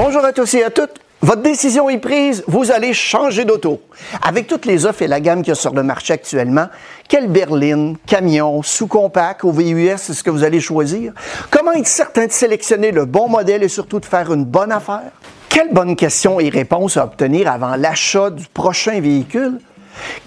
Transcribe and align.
Bonjour 0.00 0.24
à 0.24 0.32
tous 0.32 0.54
et 0.54 0.62
à 0.62 0.70
toutes. 0.70 1.00
Votre 1.22 1.42
décision 1.42 1.90
est 1.90 1.98
prise, 1.98 2.44
vous 2.46 2.70
allez 2.70 2.94
changer 2.94 3.44
d'auto. 3.44 3.82
Avec 4.22 4.46
toutes 4.46 4.64
les 4.64 4.86
offres 4.86 5.02
et 5.02 5.08
la 5.08 5.18
gamme 5.18 5.42
qu'il 5.42 5.48
y 5.48 5.50
a 5.50 5.56
sur 5.56 5.74
le 5.74 5.82
marché 5.82 6.12
actuellement, 6.12 6.68
quelle 7.08 7.26
berline, 7.26 7.96
camion, 8.06 8.62
sous-compact 8.62 9.42
ou 9.42 9.50
VUS 9.50 9.88
est 9.88 9.98
ce 9.98 10.22
que 10.22 10.30
vous 10.30 10.44
allez 10.44 10.60
choisir? 10.60 11.14
Comment 11.50 11.72
être 11.72 11.88
certain 11.88 12.26
de 12.26 12.30
sélectionner 12.30 12.92
le 12.92 13.06
bon 13.06 13.28
modèle 13.28 13.64
et 13.64 13.68
surtout 13.68 13.98
de 13.98 14.06
faire 14.06 14.32
une 14.32 14.44
bonne 14.44 14.70
affaire? 14.70 15.10
Quelles 15.48 15.74
bonnes 15.74 15.96
questions 15.96 16.38
et 16.38 16.48
réponses 16.48 16.96
à 16.96 17.02
obtenir 17.02 17.50
avant 17.50 17.74
l'achat 17.74 18.30
du 18.30 18.46
prochain 18.46 19.00
véhicule? 19.00 19.58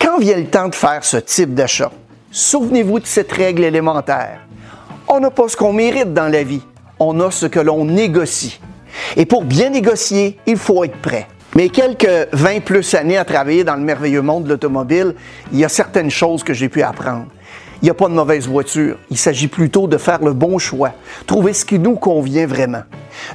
Quand 0.02 0.20
vient 0.20 0.36
le 0.36 0.48
temps 0.48 0.68
de 0.68 0.76
faire 0.76 1.06
ce 1.06 1.16
type 1.16 1.54
d'achat? 1.54 1.94
Souvenez-vous 2.30 3.00
de 3.00 3.08
cette 3.08 3.32
règle 3.32 3.64
élémentaire. 3.64 4.42
On 5.08 5.22
n'a 5.22 5.32
pas 5.32 5.48
ce 5.48 5.56
qu'on 5.56 5.72
mérite 5.72 6.14
dans 6.14 6.28
la 6.28 6.44
vie, 6.44 6.64
on 7.00 7.22
a 7.22 7.32
ce 7.32 7.46
que 7.46 7.62
l'on 7.62 7.86
négocie. 7.86 8.60
Et 9.18 9.26
pour 9.26 9.44
bien 9.44 9.70
négocier, 9.70 10.38
il 10.46 10.58
faut 10.58 10.84
être 10.84 10.98
prêt. 10.98 11.28
Mais 11.56 11.70
quelques 11.70 12.28
20 12.32 12.62
plus 12.62 12.94
années 12.94 13.18
à 13.18 13.26
travailler 13.26 13.64
dans 13.64 13.76
le 13.76 13.82
merveilleux 13.82 14.22
monde 14.22 14.46
de 14.46 14.50
l'automobile, 14.50 15.16
il 15.52 15.60
y 15.60 15.66
a 15.66 15.70
certaines 15.70 16.10
choses 16.10 16.44
que 16.44 16.54
j'ai 16.54 16.70
pu 16.70 16.82
apprendre. 16.82 17.26
Il 17.82 17.86
n'y 17.86 17.90
a 17.90 17.94
pas 17.94 18.08
de 18.08 18.14
mauvaise 18.14 18.48
voiture. 18.48 18.98
Il 19.10 19.18
s'agit 19.18 19.48
plutôt 19.48 19.88
de 19.88 19.98
faire 19.98 20.24
le 20.24 20.34
bon 20.34 20.60
choix, 20.60 20.94
trouver 21.26 21.54
ce 21.54 21.66
qui 21.66 21.80
nous 21.80 21.96
convient 21.96 22.46
vraiment. 22.46 22.84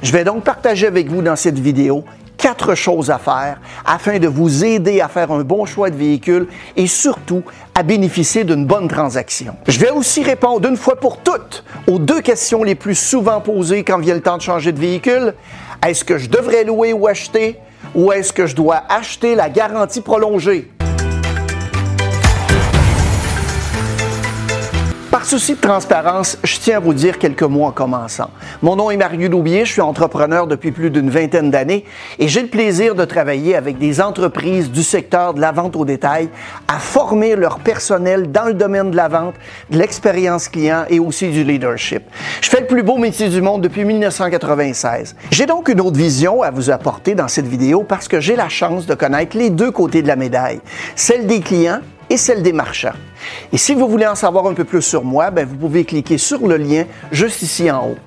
Je 0.01 0.11
vais 0.11 0.23
donc 0.23 0.43
partager 0.43 0.87
avec 0.87 1.09
vous 1.09 1.21
dans 1.21 1.35
cette 1.35 1.59
vidéo 1.59 2.05
quatre 2.37 2.75
choses 2.75 3.09
à 3.09 3.17
faire 3.17 3.59
afin 3.85 4.19
de 4.19 4.27
vous 4.27 4.63
aider 4.63 5.01
à 5.01 5.07
faire 5.07 5.31
un 5.31 5.43
bon 5.43 5.65
choix 5.65 5.89
de 5.89 5.95
véhicule 5.95 6.47
et 6.75 6.87
surtout 6.87 7.43
à 7.75 7.83
bénéficier 7.83 8.43
d'une 8.43 8.65
bonne 8.65 8.87
transaction. 8.87 9.55
Je 9.67 9.79
vais 9.79 9.89
aussi 9.89 10.23
répondre 10.23 10.67
une 10.67 10.77
fois 10.77 10.95
pour 10.95 11.17
toutes 11.17 11.63
aux 11.87 11.99
deux 11.99 12.21
questions 12.21 12.63
les 12.63 12.75
plus 12.75 12.95
souvent 12.95 13.41
posées 13.41 13.83
quand 13.83 13.99
vient 13.99 14.15
le 14.15 14.21
temps 14.21 14.37
de 14.37 14.41
changer 14.41 14.71
de 14.71 14.79
véhicule. 14.79 15.33
Est-ce 15.85 16.05
que 16.05 16.17
je 16.17 16.29
devrais 16.29 16.63
louer 16.63 16.93
ou 16.93 17.07
acheter? 17.07 17.59
Ou 17.95 18.11
est-ce 18.11 18.33
que 18.33 18.45
je 18.45 18.55
dois 18.55 18.83
acheter 18.89 19.35
la 19.35 19.49
garantie 19.49 20.01
prolongée? 20.01 20.71
Souci 25.27 25.55
de 25.55 25.59
transparence, 25.59 26.37
je 26.41 26.57
tiens 26.57 26.77
à 26.77 26.79
vous 26.79 26.93
dire 26.93 27.17
quelques 27.17 27.43
mots 27.43 27.65
en 27.65 27.71
commençant. 27.71 28.29
Mon 28.61 28.77
nom 28.77 28.89
est 28.91 28.95
Mario 28.95 29.27
Loubier, 29.27 29.65
je 29.65 29.73
suis 29.73 29.81
entrepreneur 29.81 30.47
depuis 30.47 30.71
plus 30.71 30.89
d'une 30.89 31.09
vingtaine 31.09 31.51
d'années 31.51 31.83
et 32.17 32.29
j'ai 32.29 32.41
le 32.41 32.47
plaisir 32.47 32.95
de 32.95 33.03
travailler 33.03 33.57
avec 33.57 33.77
des 33.77 33.99
entreprises 33.99 34.71
du 34.71 34.83
secteur 34.83 35.33
de 35.33 35.41
la 35.41 35.51
vente 35.51 35.75
au 35.75 35.83
détail 35.83 36.29
à 36.69 36.79
former 36.79 37.35
leur 37.35 37.59
personnel 37.59 38.31
dans 38.31 38.45
le 38.45 38.53
domaine 38.53 38.89
de 38.89 38.95
la 38.95 39.09
vente, 39.09 39.35
de 39.69 39.77
l'expérience 39.77 40.47
client 40.47 40.85
et 40.89 41.01
aussi 41.01 41.27
du 41.27 41.43
leadership. 41.43 42.03
Je 42.39 42.49
fais 42.49 42.61
le 42.61 42.67
plus 42.67 42.83
beau 42.83 42.97
métier 42.97 43.27
du 43.27 43.41
monde 43.41 43.61
depuis 43.61 43.83
1996. 43.83 45.13
J'ai 45.31 45.45
donc 45.45 45.67
une 45.67 45.81
autre 45.81 45.97
vision 45.97 46.41
à 46.41 46.51
vous 46.51 46.69
apporter 46.69 47.15
dans 47.15 47.27
cette 47.27 47.47
vidéo 47.47 47.83
parce 47.83 48.07
que 48.07 48.21
j'ai 48.21 48.37
la 48.37 48.47
chance 48.47 48.85
de 48.85 48.93
connaître 48.93 49.35
les 49.35 49.49
deux 49.49 49.71
côtés 49.71 50.01
de 50.01 50.07
la 50.07 50.15
médaille, 50.15 50.61
celle 50.95 51.27
des 51.27 51.41
clients 51.41 51.81
et 52.09 52.17
celle 52.17 52.43
des 52.43 52.53
marchands. 52.53 52.93
Et 53.51 53.57
si 53.57 53.73
vous 53.73 53.87
voulez 53.87 54.07
en 54.07 54.15
savoir 54.15 54.45
un 54.47 54.53
peu 54.53 54.63
plus 54.63 54.81
sur 54.81 55.03
moi, 55.03 55.31
ben, 55.31 55.45
vous 55.45 55.55
pouvez 55.55 55.85
cliquer 55.85 56.17
sur 56.17 56.47
le 56.47 56.57
lien 56.57 56.85
juste 57.11 57.41
ici 57.41 57.69
en 57.69 57.89
haut. 57.89 57.97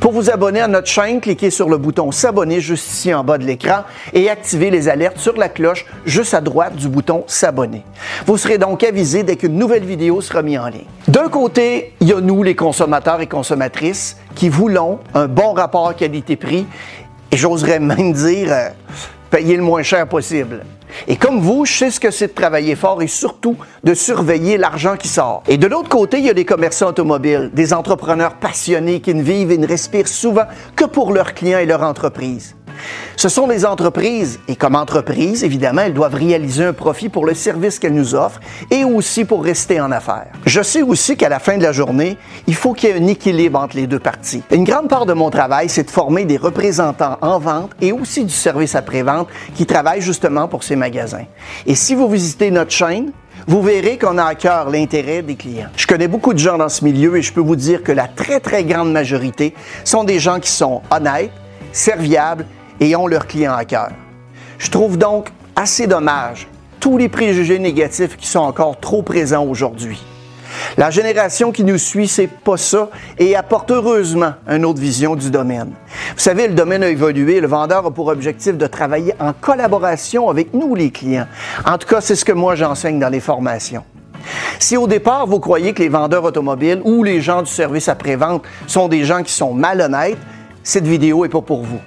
Pour 0.00 0.12
vous 0.12 0.30
abonner 0.30 0.60
à 0.60 0.68
notre 0.68 0.86
chaîne, 0.86 1.20
cliquez 1.20 1.50
sur 1.50 1.68
le 1.68 1.78
bouton 1.78 2.12
S'abonner 2.12 2.60
juste 2.60 2.90
ici 2.92 3.12
en 3.12 3.24
bas 3.24 3.38
de 3.38 3.44
l'écran 3.44 3.84
et 4.12 4.30
activez 4.30 4.70
les 4.70 4.88
alertes 4.88 5.18
sur 5.18 5.36
la 5.36 5.48
cloche 5.48 5.86
juste 6.04 6.34
à 6.34 6.40
droite 6.40 6.76
du 6.76 6.88
bouton 6.88 7.24
S'abonner. 7.26 7.82
Vous 8.26 8.36
serez 8.36 8.58
donc 8.58 8.84
avisé 8.84 9.22
dès 9.22 9.36
qu'une 9.36 9.56
nouvelle 9.56 9.84
vidéo 9.84 10.20
sera 10.20 10.42
mise 10.42 10.58
en 10.58 10.68
ligne. 10.68 10.84
D'un 11.08 11.28
côté, 11.28 11.94
il 12.00 12.08
y 12.08 12.12
a 12.12 12.20
nous, 12.20 12.42
les 12.42 12.54
consommateurs 12.54 13.20
et 13.20 13.26
consommatrices, 13.26 14.16
qui 14.34 14.48
voulons 14.48 15.00
un 15.14 15.26
bon 15.26 15.52
rapport 15.52 15.94
qualité-prix 15.94 16.66
et 17.30 17.36
j'oserais 17.36 17.80
même 17.80 18.12
dire 18.12 18.52
euh, 18.52 18.68
payer 19.30 19.56
le 19.56 19.62
moins 19.62 19.82
cher 19.82 20.06
possible. 20.06 20.64
Et 21.08 21.16
comme 21.16 21.40
vous, 21.40 21.64
je 21.64 21.72
sais 21.72 21.90
ce 21.90 22.00
que 22.00 22.10
c'est 22.10 22.28
de 22.28 22.32
travailler 22.32 22.76
fort 22.76 23.02
et 23.02 23.06
surtout 23.06 23.56
de 23.82 23.94
surveiller 23.94 24.56
l'argent 24.56 24.96
qui 24.96 25.08
sort. 25.08 25.42
Et 25.48 25.58
de 25.58 25.66
l'autre 25.66 25.88
côté, 25.88 26.18
il 26.18 26.24
y 26.24 26.30
a 26.30 26.34
des 26.34 26.44
commerçants 26.44 26.88
automobiles, 26.88 27.50
des 27.52 27.72
entrepreneurs 27.72 28.36
passionnés 28.36 29.00
qui 29.00 29.14
ne 29.14 29.22
vivent 29.22 29.52
et 29.52 29.58
ne 29.58 29.66
respirent 29.66 30.08
souvent 30.08 30.44
que 30.76 30.84
pour 30.84 31.12
leurs 31.12 31.34
clients 31.34 31.58
et 31.58 31.66
leur 31.66 31.82
entreprise. 31.82 32.54
Ce 33.16 33.28
sont 33.28 33.46
les 33.46 33.64
entreprises, 33.64 34.40
et 34.48 34.56
comme 34.56 34.74
entreprises, 34.74 35.44
évidemment, 35.44 35.82
elles 35.82 35.94
doivent 35.94 36.14
réaliser 36.14 36.64
un 36.64 36.72
profit 36.72 37.08
pour 37.08 37.24
le 37.26 37.34
service 37.34 37.78
qu'elles 37.78 37.94
nous 37.94 38.14
offrent 38.14 38.40
et 38.70 38.84
aussi 38.84 39.24
pour 39.24 39.44
rester 39.44 39.80
en 39.80 39.92
affaires. 39.92 40.28
Je 40.46 40.62
sais 40.62 40.82
aussi 40.82 41.16
qu'à 41.16 41.28
la 41.28 41.38
fin 41.38 41.56
de 41.56 41.62
la 41.62 41.72
journée, 41.72 42.18
il 42.46 42.54
faut 42.54 42.72
qu'il 42.72 42.90
y 42.90 42.92
ait 42.92 43.00
un 43.00 43.06
équilibre 43.06 43.58
entre 43.58 43.76
les 43.76 43.86
deux 43.86 43.98
parties. 43.98 44.42
Une 44.50 44.64
grande 44.64 44.88
part 44.88 45.06
de 45.06 45.12
mon 45.12 45.30
travail, 45.30 45.68
c'est 45.68 45.84
de 45.84 45.90
former 45.90 46.24
des 46.24 46.36
représentants 46.36 47.18
en 47.20 47.38
vente 47.38 47.70
et 47.80 47.92
aussi 47.92 48.24
du 48.24 48.32
service 48.32 48.74
après-vente 48.74 49.28
qui 49.54 49.66
travaillent 49.66 50.02
justement 50.02 50.48
pour 50.48 50.64
ces 50.64 50.76
magasins. 50.76 51.24
Et 51.66 51.74
si 51.74 51.94
vous 51.94 52.08
visitez 52.08 52.50
notre 52.50 52.72
chaîne, 52.72 53.12
vous 53.46 53.62
verrez 53.62 53.98
qu'on 53.98 54.16
a 54.18 54.24
à 54.24 54.34
cœur 54.34 54.70
l'intérêt 54.70 55.22
des 55.22 55.34
clients. 55.34 55.68
Je 55.76 55.86
connais 55.86 56.08
beaucoup 56.08 56.32
de 56.32 56.38
gens 56.38 56.56
dans 56.56 56.68
ce 56.68 56.84
milieu 56.84 57.16
et 57.16 57.22
je 57.22 57.32
peux 57.32 57.40
vous 57.40 57.56
dire 57.56 57.82
que 57.82 57.92
la 57.92 58.08
très 58.08 58.40
très 58.40 58.64
grande 58.64 58.92
majorité 58.92 59.54
sont 59.84 60.04
des 60.04 60.18
gens 60.18 60.40
qui 60.40 60.50
sont 60.50 60.82
honnêtes, 60.90 61.32
serviables 61.72 62.46
et 62.80 62.96
ont 62.96 63.06
leurs 63.06 63.26
clients 63.26 63.54
à 63.54 63.64
cœur. 63.64 63.90
Je 64.58 64.70
trouve 64.70 64.98
donc 64.98 65.30
assez 65.56 65.86
dommage 65.86 66.48
tous 66.80 66.98
les 66.98 67.08
préjugés 67.08 67.58
négatifs 67.58 68.16
qui 68.16 68.26
sont 68.26 68.40
encore 68.40 68.78
trop 68.78 69.02
présents 69.02 69.44
aujourd'hui. 69.44 70.04
La 70.76 70.90
génération 70.90 71.52
qui 71.52 71.64
nous 71.64 71.78
suit, 71.78 72.08
c'est 72.08 72.26
pas 72.28 72.56
ça 72.56 72.90
et 73.18 73.36
apporte 73.36 73.70
heureusement 73.70 74.34
une 74.48 74.64
autre 74.64 74.80
vision 74.80 75.16
du 75.16 75.30
domaine. 75.30 75.72
Vous 76.14 76.20
savez, 76.20 76.48
le 76.48 76.54
domaine 76.54 76.82
a 76.82 76.88
évolué. 76.88 77.40
Le 77.40 77.48
vendeur 77.48 77.86
a 77.86 77.90
pour 77.90 78.08
objectif 78.08 78.56
de 78.56 78.66
travailler 78.66 79.14
en 79.18 79.32
collaboration 79.32 80.28
avec 80.28 80.52
nous, 80.52 80.74
les 80.74 80.90
clients. 80.90 81.26
En 81.64 81.78
tout 81.78 81.88
cas, 81.88 82.00
c'est 82.00 82.16
ce 82.16 82.24
que 82.24 82.32
moi 82.32 82.54
j'enseigne 82.54 82.98
dans 82.98 83.08
les 83.08 83.20
formations. 83.20 83.84
Si 84.58 84.76
au 84.76 84.86
départ 84.86 85.26
vous 85.26 85.40
croyez 85.40 85.72
que 85.72 85.82
les 85.82 85.88
vendeurs 85.88 86.24
automobiles 86.24 86.80
ou 86.84 87.02
les 87.02 87.20
gens 87.20 87.42
du 87.42 87.50
service 87.50 87.88
après-vente 87.88 88.42
sont 88.66 88.88
des 88.88 89.04
gens 89.04 89.22
qui 89.22 89.32
sont 89.32 89.52
malhonnêtes, 89.52 90.18
cette 90.62 90.86
vidéo 90.86 91.24
est 91.24 91.28
pas 91.28 91.42
pour 91.42 91.62
vous. 91.62 91.80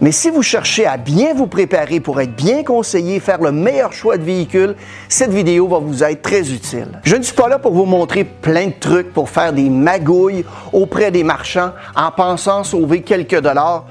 Mais 0.00 0.12
si 0.12 0.30
vous 0.30 0.42
cherchez 0.42 0.86
à 0.86 0.96
bien 0.96 1.34
vous 1.34 1.48
préparer 1.48 1.98
pour 1.98 2.20
être 2.20 2.34
bien 2.36 2.62
conseillé, 2.62 3.18
faire 3.18 3.40
le 3.42 3.50
meilleur 3.50 3.92
choix 3.92 4.16
de 4.16 4.22
véhicule, 4.22 4.76
cette 5.08 5.32
vidéo 5.32 5.66
va 5.66 5.78
vous 5.78 6.04
être 6.04 6.22
très 6.22 6.52
utile. 6.52 7.00
Je 7.02 7.16
ne 7.16 7.22
suis 7.22 7.34
pas 7.34 7.48
là 7.48 7.58
pour 7.58 7.72
vous 7.72 7.84
montrer 7.84 8.22
plein 8.22 8.68
de 8.68 8.74
trucs 8.78 9.12
pour 9.12 9.28
faire 9.28 9.52
des 9.52 9.68
magouilles 9.68 10.44
auprès 10.72 11.10
des 11.10 11.24
marchands 11.24 11.72
en 11.96 12.12
pensant 12.12 12.62
sauver 12.62 13.02
quelques 13.02 13.40
dollars, 13.40 13.86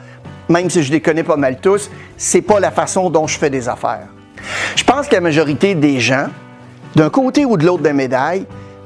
même 0.48 0.70
si 0.70 0.82
je 0.82 0.94
les 0.94 1.02
connais 1.02 1.24
pas 1.24 1.36
mal 1.36 1.60
tous, 1.60 1.92
c'est 2.16 2.42
pas 2.42 2.62
la 2.62 2.72
façon 2.72 3.10
dont 3.10 3.28
je 3.28 3.38
fais 3.38 3.50
des 3.50 3.68
affaires. 3.68 4.08
Je 4.78 4.86
pense 4.86 5.10
que 5.10 5.16
la 5.16 5.22
majorité 5.22 5.76
des 5.76 6.00
gens, 6.00 6.28
d'un 6.96 7.10
côté 7.10 7.44
ou 7.44 7.58
de 7.58 7.66
l'autre 7.66 7.84
de 7.84 7.90
la 7.90 8.34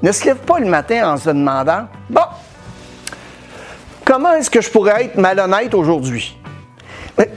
ne 0.02 0.12
se 0.12 0.26
lèvent 0.26 0.38
pas 0.38 0.59
le 0.59 0.66
matin 0.66 1.14
en 1.14 1.18
se 1.18 1.30
demandant 1.30 1.88
Bon, 2.09 2.22
comment 4.03 4.34
est-ce 4.34 4.50
que 4.50 4.59
je 4.59 4.72
pourrais 4.72 5.06
être 5.06 5.18
malhonnête 5.18 5.76
aujourd'hui? 5.76 6.36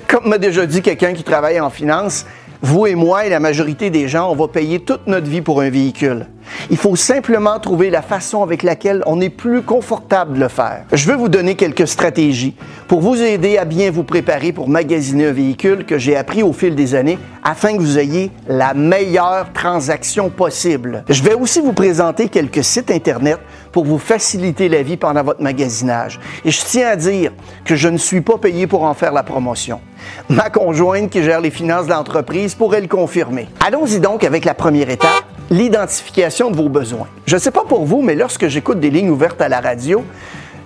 Comme 0.09 0.29
m'a 0.29 0.39
déjà 0.39 0.67
dit 0.67 0.83
quelqu'un 0.83 1.13
qui 1.13 1.25
travaille 1.25 1.61
en 1.61 1.71
finance, 1.71 2.27
vous 2.63 2.87
et 2.87 2.95
moi 2.95 3.27
et 3.27 3.29
la 3.29 3.41
majorité 3.41 3.91
des 3.91 4.09
gens, 4.09 4.31
on 4.31 4.35
va 4.35 4.49
payer 4.49 4.81
toute 4.81 5.07
notre 5.07 5.27
vie 5.27 5.43
pour 5.43 5.61
un 5.61 5.71
véhicule. 5.71 6.27
Il 6.71 6.77
faut 6.77 6.97
simplement 6.97 7.59
trouver 7.59 7.91
la 7.91 8.03
façon 8.03 8.43
avec 8.43 8.63
laquelle 8.63 9.03
on 9.07 9.21
est 9.21 9.31
plus 9.31 9.63
confortable 9.63 10.35
de 10.35 10.41
le 10.41 10.49
faire. 10.49 10.85
Je 10.93 11.09
veux 11.09 11.17
vous 11.17 11.29
donner 11.29 11.55
quelques 11.55 11.89
stratégies 11.89 12.55
pour 12.89 13.01
vous 13.01 13.21
aider 13.21 13.59
à 13.59 13.65
bien 13.65 13.91
vous 13.91 14.05
préparer 14.05 14.53
pour 14.53 14.69
magasiner 14.69 15.27
un 15.27 15.33
véhicule 15.33 15.85
que 15.85 15.99
j'ai 15.99 16.17
appris 16.17 16.43
au 16.43 16.53
fil 16.53 16.75
des 16.75 16.95
années 16.95 17.19
afin 17.43 17.77
que 17.77 17.83
vous 17.83 17.99
ayez 17.99 18.31
la 18.49 18.75
meilleure 18.75 19.53
transaction 19.53 20.31
possible. 20.31 21.05
Je 21.09 21.23
vais 21.23 21.35
aussi 21.35 21.61
vous 21.61 21.73
présenter 21.73 22.29
quelques 22.29 22.65
sites 22.65 22.91
Internet 22.91 23.39
pour 23.73 23.85
vous 23.85 23.99
faciliter 23.99 24.69
la 24.69 24.83
vie 24.83 24.97
pendant 24.97 25.23
votre 25.23 25.43
magasinage. 25.43 26.21
Et 26.45 26.51
je 26.51 26.61
tiens 26.65 26.89
à 26.89 26.97
dire 26.97 27.33
que 27.65 27.77
je 27.77 27.89
ne 27.89 27.99
suis 27.99 28.21
pas 28.21 28.39
payé 28.39 28.67
pour 28.67 28.85
en 28.85 28.95
faire 28.95 29.13
la 29.13 29.23
promotion. 29.23 29.81
Ma 30.29 30.51
conjointe 30.51 31.11
qui 31.11 31.23
gère 31.23 31.41
les 31.41 31.51
finances 31.51 31.87
de 31.87 31.91
l'entreprise 31.91 32.55
pourrait 32.55 32.81
le 32.81 32.89
confirmer. 32.89 33.49
Allons-y 33.65 34.01
donc 34.01 34.25
avec 34.25 34.45
la 34.45 34.55
première 34.55 34.91
étape, 34.91 35.25
l'identification 35.51 36.44
vos 36.51 36.69
besoins. 36.69 37.07
Je 37.27 37.37
ne 37.37 37.41
sais 37.41 37.51
pas 37.51 37.65
pour 37.65 37.85
vous, 37.85 38.03
mais 38.03 38.15
lorsque 38.15 38.49
j'écoute 38.49 38.81
des 38.81 38.91
lignes 38.91 39.11
ouvertes 39.11 39.41
à 39.41 39.49
la 39.49 39.61
radio, 39.61 40.05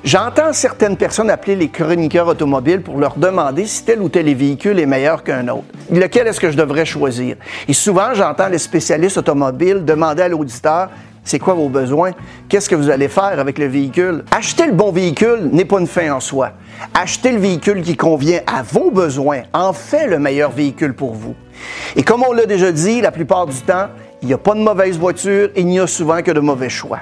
J'entends 0.04 0.52
certaines 0.52 0.96
personnes 0.96 1.28
appeler 1.28 1.56
les 1.56 1.68
chroniqueurs 1.70 2.28
automobiles 2.28 2.82
pour 2.82 2.98
leur 2.98 3.16
demander 3.16 3.66
si 3.66 3.84
tel 3.84 4.00
ou 4.00 4.08
tel 4.08 4.32
véhicule 4.32 4.78
est 4.78 4.86
meilleur 4.86 5.24
qu'un 5.24 5.48
autre. 5.48 5.64
Lequel 5.90 6.28
est-ce 6.28 6.38
que 6.38 6.52
je 6.52 6.56
devrais 6.56 6.86
choisir? 6.86 7.34
Et 7.66 7.72
souvent, 7.72 8.14
j'entends 8.14 8.48
les 8.48 8.58
spécialistes 8.58 9.18
automobiles 9.18 9.84
demander 9.84 10.22
à 10.22 10.28
l'auditeur 10.28 10.88
c'est 11.28 11.38
quoi 11.38 11.52
vos 11.52 11.68
besoins? 11.68 12.12
Qu'est-ce 12.48 12.70
que 12.70 12.74
vous 12.74 12.88
allez 12.88 13.08
faire 13.08 13.38
avec 13.38 13.58
le 13.58 13.66
véhicule? 13.66 14.24
Acheter 14.30 14.64
le 14.64 14.72
bon 14.72 14.90
véhicule 14.90 15.50
n'est 15.52 15.66
pas 15.66 15.78
une 15.78 15.86
fin 15.86 16.10
en 16.10 16.20
soi. 16.20 16.52
Acheter 16.94 17.32
le 17.32 17.38
véhicule 17.38 17.82
qui 17.82 17.98
convient 17.98 18.40
à 18.46 18.62
vos 18.62 18.90
besoins 18.90 19.42
en 19.52 19.74
fait 19.74 20.06
le 20.06 20.18
meilleur 20.18 20.50
véhicule 20.50 20.94
pour 20.94 21.12
vous. 21.12 21.34
Et 21.96 22.02
comme 22.02 22.22
on 22.26 22.32
l'a 22.32 22.46
déjà 22.46 22.72
dit, 22.72 23.02
la 23.02 23.10
plupart 23.10 23.46
du 23.46 23.60
temps, 23.60 23.88
il 24.22 24.28
n'y 24.28 24.34
a 24.34 24.38
pas 24.38 24.54
de 24.54 24.60
mauvaise 24.60 24.98
voiture 24.98 25.50
il 25.56 25.66
n'y 25.66 25.80
a 25.80 25.86
souvent 25.86 26.22
que 26.22 26.30
de 26.30 26.40
mauvais 26.40 26.68
choix. 26.68 27.00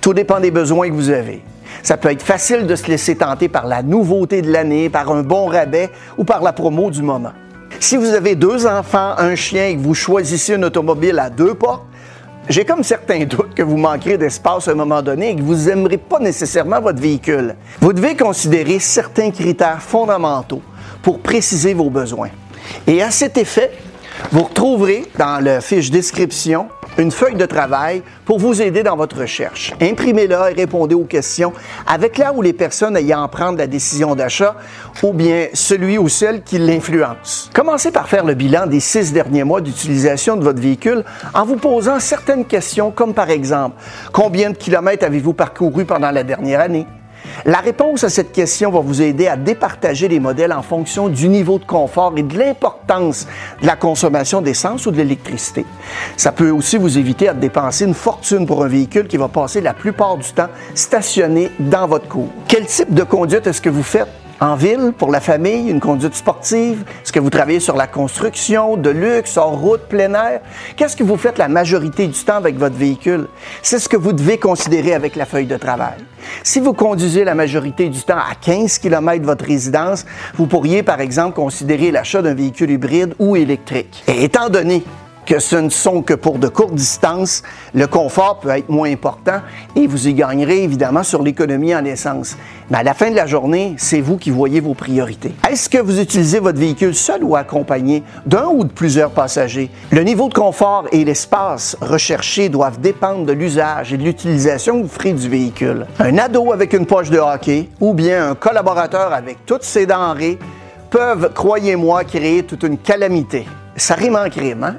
Tout 0.00 0.14
dépend 0.14 0.40
des 0.40 0.50
besoins 0.50 0.88
que 0.88 0.94
vous 0.94 1.10
avez. 1.10 1.42
Ça 1.82 1.96
peut 1.96 2.10
être 2.10 2.22
facile 2.22 2.66
de 2.66 2.76
se 2.76 2.86
laisser 2.86 3.16
tenter 3.16 3.48
par 3.48 3.66
la 3.66 3.82
nouveauté 3.82 4.42
de 4.42 4.52
l'année, 4.52 4.88
par 4.88 5.10
un 5.10 5.22
bon 5.22 5.46
rabais 5.46 5.90
ou 6.16 6.24
par 6.24 6.42
la 6.42 6.52
promo 6.52 6.90
du 6.90 7.02
moment. 7.02 7.32
Si 7.80 7.96
vous 7.96 8.10
avez 8.10 8.34
deux 8.34 8.66
enfants, 8.66 9.14
un 9.18 9.34
chien 9.34 9.68
et 9.68 9.76
que 9.76 9.80
vous 9.80 9.94
choisissez 9.94 10.54
une 10.54 10.64
automobile 10.64 11.18
à 11.18 11.30
deux 11.30 11.54
portes, 11.54 11.84
j'ai 12.48 12.64
comme 12.64 12.82
certains 12.82 13.24
doutes 13.24 13.54
que 13.54 13.62
vous 13.62 13.76
manquerez 13.76 14.18
d'espace 14.18 14.68
à 14.68 14.72
un 14.72 14.74
moment 14.74 15.02
donné 15.02 15.30
et 15.30 15.36
que 15.36 15.42
vous 15.42 15.54
n'aimerez 15.54 15.96
pas 15.96 16.18
nécessairement 16.18 16.80
votre 16.80 17.00
véhicule. 17.00 17.56
Vous 17.80 17.92
devez 17.92 18.16
considérer 18.16 18.78
certains 18.78 19.30
critères 19.30 19.80
fondamentaux 19.80 20.62
pour 21.02 21.20
préciser 21.20 21.72
vos 21.72 21.88
besoins. 21.88 22.30
Et 22.86 23.02
à 23.02 23.10
cet 23.10 23.36
effet, 23.38 23.72
vous 24.30 24.44
retrouverez 24.44 25.06
dans 25.18 25.42
la 25.42 25.60
fiche 25.60 25.90
description 25.90 26.68
une 26.98 27.10
feuille 27.10 27.36
de 27.36 27.46
travail 27.46 28.02
pour 28.24 28.38
vous 28.38 28.60
aider 28.60 28.82
dans 28.82 28.96
votre 28.96 29.20
recherche. 29.20 29.72
Imprimez-la 29.80 30.50
et 30.50 30.54
répondez 30.54 30.94
aux 30.94 31.04
questions 31.04 31.52
avec 31.86 32.18
là 32.18 32.32
où 32.32 32.42
les 32.42 32.52
personnes 32.52 32.96
ayant 32.96 33.22
à 33.22 33.28
prendre 33.28 33.58
la 33.58 33.66
décision 33.66 34.14
d'achat 34.14 34.56
ou 35.02 35.12
bien 35.12 35.46
celui 35.54 35.98
ou 35.98 36.08
celle 36.08 36.42
qui 36.42 36.58
l'influence. 36.58 37.50
Commencez 37.54 37.90
par 37.90 38.08
faire 38.08 38.24
le 38.24 38.34
bilan 38.34 38.66
des 38.66 38.80
six 38.80 39.12
derniers 39.12 39.44
mois 39.44 39.60
d'utilisation 39.60 40.36
de 40.36 40.44
votre 40.44 40.60
véhicule 40.60 41.04
en 41.34 41.44
vous 41.44 41.56
posant 41.56 41.98
certaines 41.98 42.44
questions 42.44 42.90
comme 42.90 43.14
par 43.14 43.30
exemple, 43.30 43.76
combien 44.12 44.50
de 44.50 44.56
kilomètres 44.56 45.04
avez-vous 45.04 45.32
parcouru 45.32 45.84
pendant 45.84 46.10
la 46.10 46.22
dernière 46.22 46.60
année? 46.60 46.86
La 47.44 47.58
réponse 47.58 48.04
à 48.04 48.08
cette 48.08 48.32
question 48.32 48.70
va 48.70 48.80
vous 48.80 49.02
aider 49.02 49.26
à 49.28 49.36
départager 49.36 50.08
les 50.08 50.20
modèles 50.20 50.52
en 50.52 50.62
fonction 50.62 51.08
du 51.08 51.28
niveau 51.28 51.58
de 51.58 51.64
confort 51.64 52.12
et 52.16 52.22
de 52.22 52.38
l'importance 52.38 53.26
de 53.60 53.66
la 53.66 53.76
consommation 53.76 54.40
d'essence 54.40 54.86
ou 54.86 54.90
de 54.90 54.96
l'électricité. 54.96 55.64
Ça 56.16 56.32
peut 56.32 56.50
aussi 56.50 56.76
vous 56.76 56.98
éviter 56.98 57.28
à 57.28 57.34
dépenser 57.34 57.84
une 57.84 57.94
fortune 57.94 58.46
pour 58.46 58.64
un 58.64 58.68
véhicule 58.68 59.08
qui 59.08 59.16
va 59.16 59.28
passer 59.28 59.60
la 59.60 59.74
plupart 59.74 60.16
du 60.16 60.32
temps 60.32 60.48
stationné 60.74 61.50
dans 61.58 61.86
votre 61.86 62.08
cour. 62.08 62.28
Quel 62.48 62.66
type 62.66 62.92
de 62.92 63.02
conduite 63.02 63.46
est-ce 63.46 63.60
que 63.60 63.70
vous 63.70 63.82
faites? 63.82 64.08
En 64.42 64.56
ville, 64.56 64.92
pour 64.96 65.10
la 65.10 65.20
famille, 65.20 65.70
une 65.70 65.78
conduite 65.78 66.16
sportive? 66.16 66.84
Est-ce 67.02 67.12
que 67.12 67.20
vous 67.20 67.30
travaillez 67.30 67.60
sur 67.60 67.76
la 67.76 67.86
construction, 67.86 68.76
de 68.76 68.90
luxe, 68.90 69.36
en 69.36 69.52
route, 69.52 69.82
plein 69.82 70.12
air? 70.14 70.40
Qu'est-ce 70.76 70.96
que 70.96 71.04
vous 71.04 71.16
faites 71.16 71.38
la 71.38 71.46
majorité 71.46 72.08
du 72.08 72.24
temps 72.24 72.36
avec 72.36 72.58
votre 72.58 72.74
véhicule? 72.74 73.28
C'est 73.62 73.78
ce 73.78 73.88
que 73.88 73.96
vous 73.96 74.12
devez 74.12 74.38
considérer 74.38 74.94
avec 74.94 75.14
la 75.14 75.26
feuille 75.26 75.46
de 75.46 75.56
travail. 75.56 75.98
Si 76.42 76.58
vous 76.58 76.72
conduisez 76.72 77.22
la 77.22 77.34
majorité 77.34 77.88
du 77.88 78.00
temps 78.02 78.18
à 78.18 78.34
15 78.40 78.78
km 78.78 79.20
de 79.20 79.26
votre 79.26 79.44
résidence, 79.44 80.04
vous 80.34 80.46
pourriez 80.46 80.82
par 80.82 81.00
exemple 81.00 81.36
considérer 81.36 81.92
l'achat 81.92 82.20
d'un 82.20 82.34
véhicule 82.34 82.70
hybride 82.70 83.14
ou 83.20 83.36
électrique. 83.36 84.02
Et 84.08 84.24
étant 84.24 84.48
donné 84.48 84.82
que 85.26 85.38
ce 85.38 85.56
ne 85.56 85.70
sont 85.70 86.02
que 86.02 86.14
pour 86.14 86.38
de 86.38 86.48
courtes 86.48 86.74
distances, 86.74 87.42
le 87.74 87.86
confort 87.86 88.40
peut 88.40 88.50
être 88.50 88.68
moins 88.68 88.90
important 88.90 89.40
et 89.76 89.86
vous 89.86 90.08
y 90.08 90.14
gagnerez 90.14 90.64
évidemment 90.64 91.02
sur 91.02 91.22
l'économie 91.22 91.74
en 91.74 91.84
essence. 91.84 92.36
Mais 92.70 92.78
à 92.78 92.82
la 92.82 92.94
fin 92.94 93.10
de 93.10 93.16
la 93.16 93.26
journée, 93.26 93.74
c'est 93.78 94.00
vous 94.00 94.16
qui 94.16 94.30
voyez 94.30 94.60
vos 94.60 94.74
priorités. 94.74 95.34
Est-ce 95.48 95.68
que 95.68 95.78
vous 95.78 96.00
utilisez 96.00 96.40
votre 96.40 96.58
véhicule 96.58 96.94
seul 96.94 97.22
ou 97.22 97.36
accompagné 97.36 98.02
d'un 98.26 98.46
ou 98.46 98.64
de 98.64 98.72
plusieurs 98.72 99.10
passagers? 99.10 99.70
Le 99.90 100.02
niveau 100.02 100.28
de 100.28 100.34
confort 100.34 100.86
et 100.90 101.04
l'espace 101.04 101.76
recherché 101.80 102.48
doivent 102.48 102.80
dépendre 102.80 103.24
de 103.24 103.32
l'usage 103.32 103.92
et 103.92 103.96
de 103.96 104.02
l'utilisation 104.02 104.78
que 104.78 104.82
vous 104.82 104.88
ferez 104.88 105.12
du 105.12 105.28
véhicule. 105.28 105.86
Un 105.98 106.18
ado 106.18 106.52
avec 106.52 106.72
une 106.72 106.86
poche 106.86 107.10
de 107.10 107.18
hockey 107.18 107.68
ou 107.80 107.94
bien 107.94 108.30
un 108.30 108.34
collaborateur 108.34 109.12
avec 109.12 109.46
toutes 109.46 109.64
ses 109.64 109.86
denrées 109.86 110.38
peuvent, 110.90 111.32
croyez-moi, 111.32 112.04
créer 112.04 112.42
toute 112.42 112.64
une 112.64 112.78
calamité. 112.78 113.46
Ça 113.76 113.94
rime 113.94 114.16
en 114.16 114.28
crime, 114.28 114.64
hein? 114.64 114.76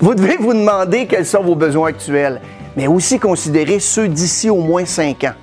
Vous 0.00 0.14
devez 0.14 0.36
vous 0.36 0.54
demander 0.54 1.06
quels 1.06 1.26
sont 1.26 1.42
vos 1.42 1.54
besoins 1.54 1.88
actuels, 1.88 2.40
mais 2.76 2.86
aussi 2.86 3.18
considérer 3.18 3.78
ceux 3.78 4.08
d'ici 4.08 4.48
au 4.48 4.56
moins 4.56 4.84
cinq 4.86 5.24
ans. 5.24 5.34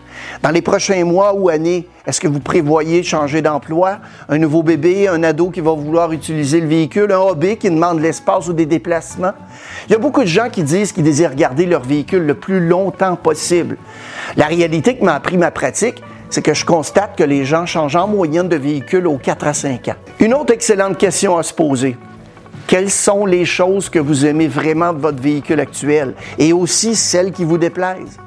Dans 0.41 0.49
les 0.49 0.61
prochains 0.61 1.03
mois 1.05 1.33
ou 1.33 1.49
années, 1.49 1.87
est-ce 2.05 2.19
que 2.19 2.27
vous 2.27 2.39
prévoyez 2.39 3.03
changer 3.03 3.41
d'emploi, 3.41 3.99
un 4.27 4.37
nouveau 4.37 4.63
bébé, 4.63 5.07
un 5.07 5.23
ado 5.23 5.49
qui 5.49 5.61
va 5.61 5.71
vouloir 5.71 6.11
utiliser 6.11 6.59
le 6.59 6.67
véhicule, 6.67 7.11
un 7.11 7.19
hobby 7.19 7.57
qui 7.57 7.69
demande 7.69 8.01
l'espace 8.01 8.47
ou 8.47 8.53
des 8.53 8.65
déplacements? 8.65 9.33
Il 9.87 9.93
y 9.93 9.95
a 9.95 9.99
beaucoup 9.99 10.21
de 10.21 10.27
gens 10.27 10.49
qui 10.49 10.63
disent 10.63 10.91
qu'ils 10.91 11.03
désirent 11.03 11.35
garder 11.35 11.65
leur 11.65 11.83
véhicule 11.83 12.23
le 12.25 12.33
plus 12.33 12.59
longtemps 12.59 13.15
possible. 13.15 13.77
La 14.35 14.47
réalité 14.47 14.97
que 14.97 15.05
m'a 15.05 15.15
appris 15.15 15.37
ma 15.37 15.51
pratique, 15.51 16.01
c'est 16.29 16.41
que 16.41 16.53
je 16.53 16.65
constate 16.65 17.15
que 17.15 17.23
les 17.23 17.45
gens 17.45 17.65
changent 17.65 17.95
en 17.95 18.07
moyenne 18.07 18.49
de 18.49 18.57
véhicule 18.57 19.07
aux 19.07 19.17
4 19.17 19.47
à 19.47 19.53
5 19.53 19.87
ans. 19.89 19.95
Une 20.19 20.33
autre 20.33 20.53
excellente 20.53 20.97
question 20.97 21.37
à 21.37 21.43
se 21.43 21.53
poser. 21.53 21.97
Quelles 22.69 22.91
sont 22.91 23.25
les 23.25 23.45
choses 23.45 23.89
que 23.89 23.97
vous 23.97 24.27
aimez 24.27 24.47
vraiment 24.47 24.93
de 24.93 24.99
votre 24.99 25.19
véhicule 25.19 25.59
actuel? 25.59 26.13
Et 26.37 26.53
aussi 26.53 26.95
celles 26.95 27.31
qui 27.31 27.43
vous 27.43 27.57
déplaisent? 27.57 28.17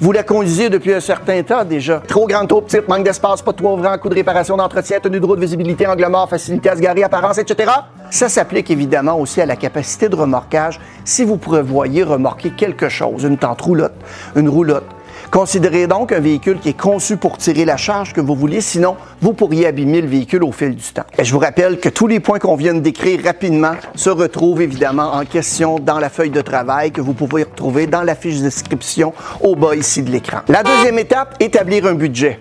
Vous 0.00 0.10
la 0.10 0.24
conduisez 0.24 0.68
depuis 0.68 0.92
un 0.92 0.98
certain 0.98 1.40
temps 1.44 1.64
déjà. 1.64 2.02
Trop 2.08 2.26
grande, 2.26 2.48
trop 2.48 2.62
petite, 2.62 2.88
manque 2.88 3.04
d'espace, 3.04 3.42
pas 3.42 3.52
de 3.52 3.58
toit 3.58 3.74
ouvrant, 3.74 3.96
coût 3.98 4.08
de 4.08 4.16
réparation, 4.16 4.56
d'entretien, 4.56 4.98
tenue 4.98 5.20
de 5.20 5.24
route, 5.24 5.38
visibilité, 5.38 5.86
angle 5.86 6.08
mort, 6.08 6.28
facilité 6.28 6.70
à 6.70 6.74
se 6.74 6.80
garer, 6.80 7.04
apparence, 7.04 7.38
etc. 7.38 7.70
Ça 8.10 8.28
s'applique 8.28 8.72
évidemment 8.72 9.20
aussi 9.20 9.40
à 9.40 9.46
la 9.46 9.54
capacité 9.54 10.08
de 10.08 10.16
remorquage 10.16 10.80
si 11.04 11.24
vous 11.24 11.36
prévoyez 11.36 12.02
remorquer 12.02 12.50
quelque 12.50 12.88
chose, 12.88 13.22
une 13.22 13.38
tente 13.38 13.60
roulotte, 13.60 13.94
une 14.34 14.48
roulotte, 14.48 14.84
Considérez 15.32 15.86
donc 15.86 16.12
un 16.12 16.20
véhicule 16.20 16.58
qui 16.58 16.68
est 16.68 16.78
conçu 16.78 17.16
pour 17.16 17.38
tirer 17.38 17.64
la 17.64 17.78
charge 17.78 18.12
que 18.12 18.20
vous 18.20 18.34
voulez, 18.34 18.60
sinon 18.60 18.96
vous 19.22 19.32
pourriez 19.32 19.66
abîmer 19.66 20.02
le 20.02 20.06
véhicule 20.06 20.44
au 20.44 20.52
fil 20.52 20.76
du 20.76 20.82
temps. 20.82 21.04
Et 21.16 21.24
je 21.24 21.32
vous 21.32 21.38
rappelle 21.38 21.80
que 21.80 21.88
tous 21.88 22.06
les 22.06 22.20
points 22.20 22.38
qu'on 22.38 22.54
vient 22.54 22.74
de 22.74 22.80
décrire 22.80 23.24
rapidement 23.24 23.72
se 23.94 24.10
retrouvent 24.10 24.60
évidemment 24.60 25.14
en 25.14 25.24
question 25.24 25.78
dans 25.78 25.98
la 25.98 26.10
feuille 26.10 26.28
de 26.28 26.42
travail 26.42 26.92
que 26.92 27.00
vous 27.00 27.14
pouvez 27.14 27.44
retrouver 27.44 27.86
dans 27.86 28.02
la 28.02 28.14
fiche 28.14 28.40
de 28.40 28.42
description 28.42 29.14
au 29.40 29.56
bas 29.56 29.74
ici 29.74 30.02
de 30.02 30.10
l'écran. 30.10 30.40
La 30.48 30.62
deuxième 30.62 30.98
étape, 30.98 31.36
établir 31.40 31.86
un 31.86 31.94
budget. 31.94 32.38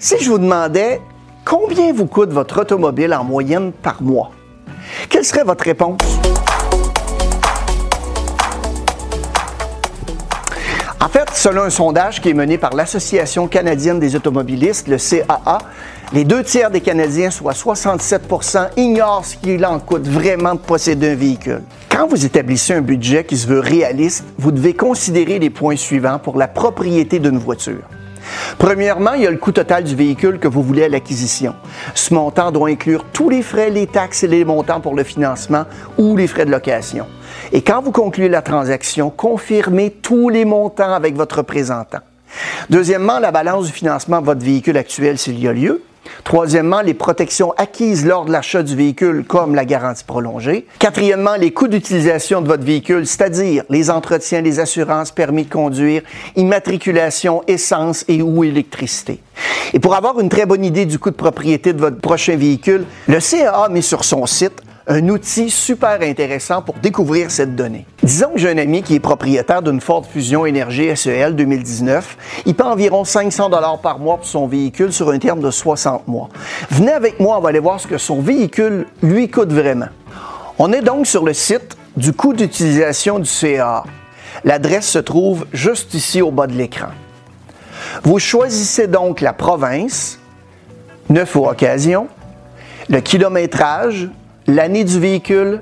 Si 0.00 0.16
je 0.18 0.28
vous 0.28 0.38
demandais 0.38 1.00
combien 1.44 1.92
vous 1.92 2.06
coûte 2.06 2.32
votre 2.32 2.62
automobile 2.62 3.14
en 3.14 3.22
moyenne 3.22 3.70
par 3.70 4.02
mois, 4.02 4.32
quelle 5.08 5.24
serait 5.24 5.44
votre 5.44 5.62
réponse? 5.62 6.00
En 11.04 11.08
fait, 11.08 11.28
selon 11.34 11.64
un 11.64 11.70
sondage 11.70 12.22
qui 12.22 12.30
est 12.30 12.34
mené 12.34 12.56
par 12.56 12.74
l'Association 12.74 13.46
canadienne 13.46 14.00
des 14.00 14.16
automobilistes, 14.16 14.88
le 14.88 14.96
CAA, 14.96 15.58
les 16.14 16.24
deux 16.24 16.42
tiers 16.42 16.70
des 16.70 16.80
Canadiens, 16.80 17.30
soit 17.30 17.52
67% 17.52 18.70
ignorent 18.78 19.26
ce 19.26 19.36
qu'il 19.36 19.66
en 19.66 19.80
coûte 19.80 20.08
vraiment 20.08 20.54
de 20.54 20.60
posséder 20.60 21.10
un 21.10 21.14
véhicule. 21.14 21.60
Quand 21.90 22.06
vous 22.06 22.24
établissez 22.24 22.72
un 22.72 22.80
budget 22.80 23.22
qui 23.24 23.36
se 23.36 23.46
veut 23.46 23.60
réaliste, 23.60 24.24
vous 24.38 24.50
devez 24.50 24.72
considérer 24.72 25.38
les 25.38 25.50
points 25.50 25.76
suivants 25.76 26.18
pour 26.18 26.38
la 26.38 26.48
propriété 26.48 27.18
d'une 27.18 27.36
voiture. 27.36 27.82
Premièrement, 28.58 29.12
il 29.14 29.22
y 29.22 29.26
a 29.26 29.30
le 29.30 29.36
coût 29.36 29.52
total 29.52 29.84
du 29.84 29.94
véhicule 29.94 30.38
que 30.38 30.48
vous 30.48 30.62
voulez 30.62 30.84
à 30.84 30.88
l'acquisition. 30.88 31.54
Ce 31.94 32.12
montant 32.12 32.50
doit 32.50 32.68
inclure 32.68 33.04
tous 33.12 33.30
les 33.30 33.42
frais, 33.42 33.70
les 33.70 33.86
taxes 33.86 34.24
et 34.24 34.28
les 34.28 34.44
montants 34.44 34.80
pour 34.80 34.94
le 34.94 35.04
financement 35.04 35.64
ou 35.98 36.16
les 36.16 36.26
frais 36.26 36.44
de 36.44 36.50
location. 36.50 37.06
Et 37.52 37.62
quand 37.62 37.82
vous 37.82 37.92
concluez 37.92 38.28
la 38.28 38.42
transaction, 38.42 39.10
confirmez 39.10 39.90
tous 39.90 40.28
les 40.28 40.44
montants 40.44 40.92
avec 40.92 41.14
votre 41.14 41.38
représentant. 41.38 42.00
Deuxièmement, 42.70 43.18
la 43.18 43.30
balance 43.30 43.66
du 43.66 43.72
financement 43.72 44.20
de 44.20 44.26
votre 44.26 44.44
véhicule 44.44 44.76
actuel 44.76 45.18
s'il 45.18 45.38
y 45.38 45.48
a 45.48 45.52
lieu. 45.52 45.82
Troisièmement, 46.24 46.80
les 46.80 46.94
protections 46.94 47.52
acquises 47.56 48.06
lors 48.06 48.24
de 48.24 48.32
l'achat 48.32 48.62
du 48.62 48.76
véhicule, 48.76 49.24
comme 49.26 49.54
la 49.54 49.64
garantie 49.64 50.04
prolongée. 50.04 50.66
Quatrièmement, 50.78 51.36
les 51.36 51.52
coûts 51.52 51.68
d'utilisation 51.68 52.40
de 52.40 52.46
votre 52.48 52.64
véhicule, 52.64 53.06
c'est-à-dire 53.06 53.64
les 53.70 53.90
entretiens, 53.90 54.40
les 54.40 54.60
assurances, 54.60 55.10
permis 55.10 55.44
de 55.44 55.50
conduire, 55.50 56.02
immatriculation, 56.36 57.42
essence 57.46 58.04
et 58.08 58.22
ou 58.22 58.44
électricité. 58.44 59.20
Et 59.72 59.80
pour 59.80 59.94
avoir 59.94 60.20
une 60.20 60.28
très 60.28 60.46
bonne 60.46 60.64
idée 60.64 60.86
du 60.86 60.98
coût 60.98 61.10
de 61.10 61.16
propriété 61.16 61.72
de 61.72 61.80
votre 61.80 62.00
prochain 62.00 62.36
véhicule, 62.36 62.84
le 63.08 63.18
CAA 63.18 63.68
met 63.68 63.82
sur 63.82 64.04
son 64.04 64.26
site 64.26 64.62
un 64.86 65.08
outil 65.08 65.50
super 65.50 65.98
intéressant 66.02 66.60
pour 66.60 66.74
découvrir 66.74 67.30
cette 67.30 67.56
donnée. 67.56 67.86
Disons 68.02 68.32
que 68.34 68.38
j'ai 68.38 68.50
un 68.50 68.58
ami 68.58 68.82
qui 68.82 68.94
est 68.94 69.00
propriétaire 69.00 69.62
d'une 69.62 69.80
Ford 69.80 70.04
Fusion 70.04 70.44
Énergie 70.44 70.94
SEL 70.94 71.34
2019. 71.34 72.42
Il 72.44 72.54
paie 72.54 72.64
environ 72.64 73.04
500 73.04 73.48
dollars 73.48 73.80
par 73.80 73.98
mois 73.98 74.16
pour 74.16 74.26
son 74.26 74.46
véhicule 74.46 74.92
sur 74.92 75.08
un 75.10 75.18
terme 75.18 75.40
de 75.40 75.50
60 75.50 76.06
mois. 76.06 76.28
Venez 76.70 76.92
avec 76.92 77.18
moi, 77.18 77.38
on 77.38 77.40
va 77.40 77.48
aller 77.48 77.60
voir 77.60 77.80
ce 77.80 77.86
que 77.86 77.96
son 77.96 78.20
véhicule 78.20 78.86
lui 79.02 79.30
coûte 79.30 79.52
vraiment. 79.52 79.88
On 80.58 80.70
est 80.72 80.82
donc 80.82 81.06
sur 81.06 81.24
le 81.24 81.32
site 81.32 81.78
du 81.96 82.12
coût 82.12 82.34
d'utilisation 82.34 83.18
du 83.18 83.26
CA. 83.26 83.84
L'adresse 84.44 84.86
se 84.86 84.98
trouve 84.98 85.46
juste 85.52 85.94
ici 85.94 86.20
au 86.20 86.30
bas 86.30 86.46
de 86.46 86.52
l'écran. 86.52 86.88
Vous 88.02 88.18
choisissez 88.18 88.86
donc 88.86 89.22
la 89.22 89.32
province, 89.32 90.18
neuf 91.08 91.34
ou 91.36 91.46
occasion, 91.46 92.08
le 92.90 93.00
kilométrage, 93.00 94.10
l'année 94.46 94.84
du 94.84 94.98
véhicule, 94.98 95.60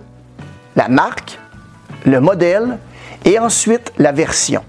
la 0.76 0.88
marque, 0.88 1.38
le 2.04 2.20
modèle 2.20 2.78
et 3.24 3.38
ensuite 3.38 3.92
la 3.98 4.12
version. 4.12 4.62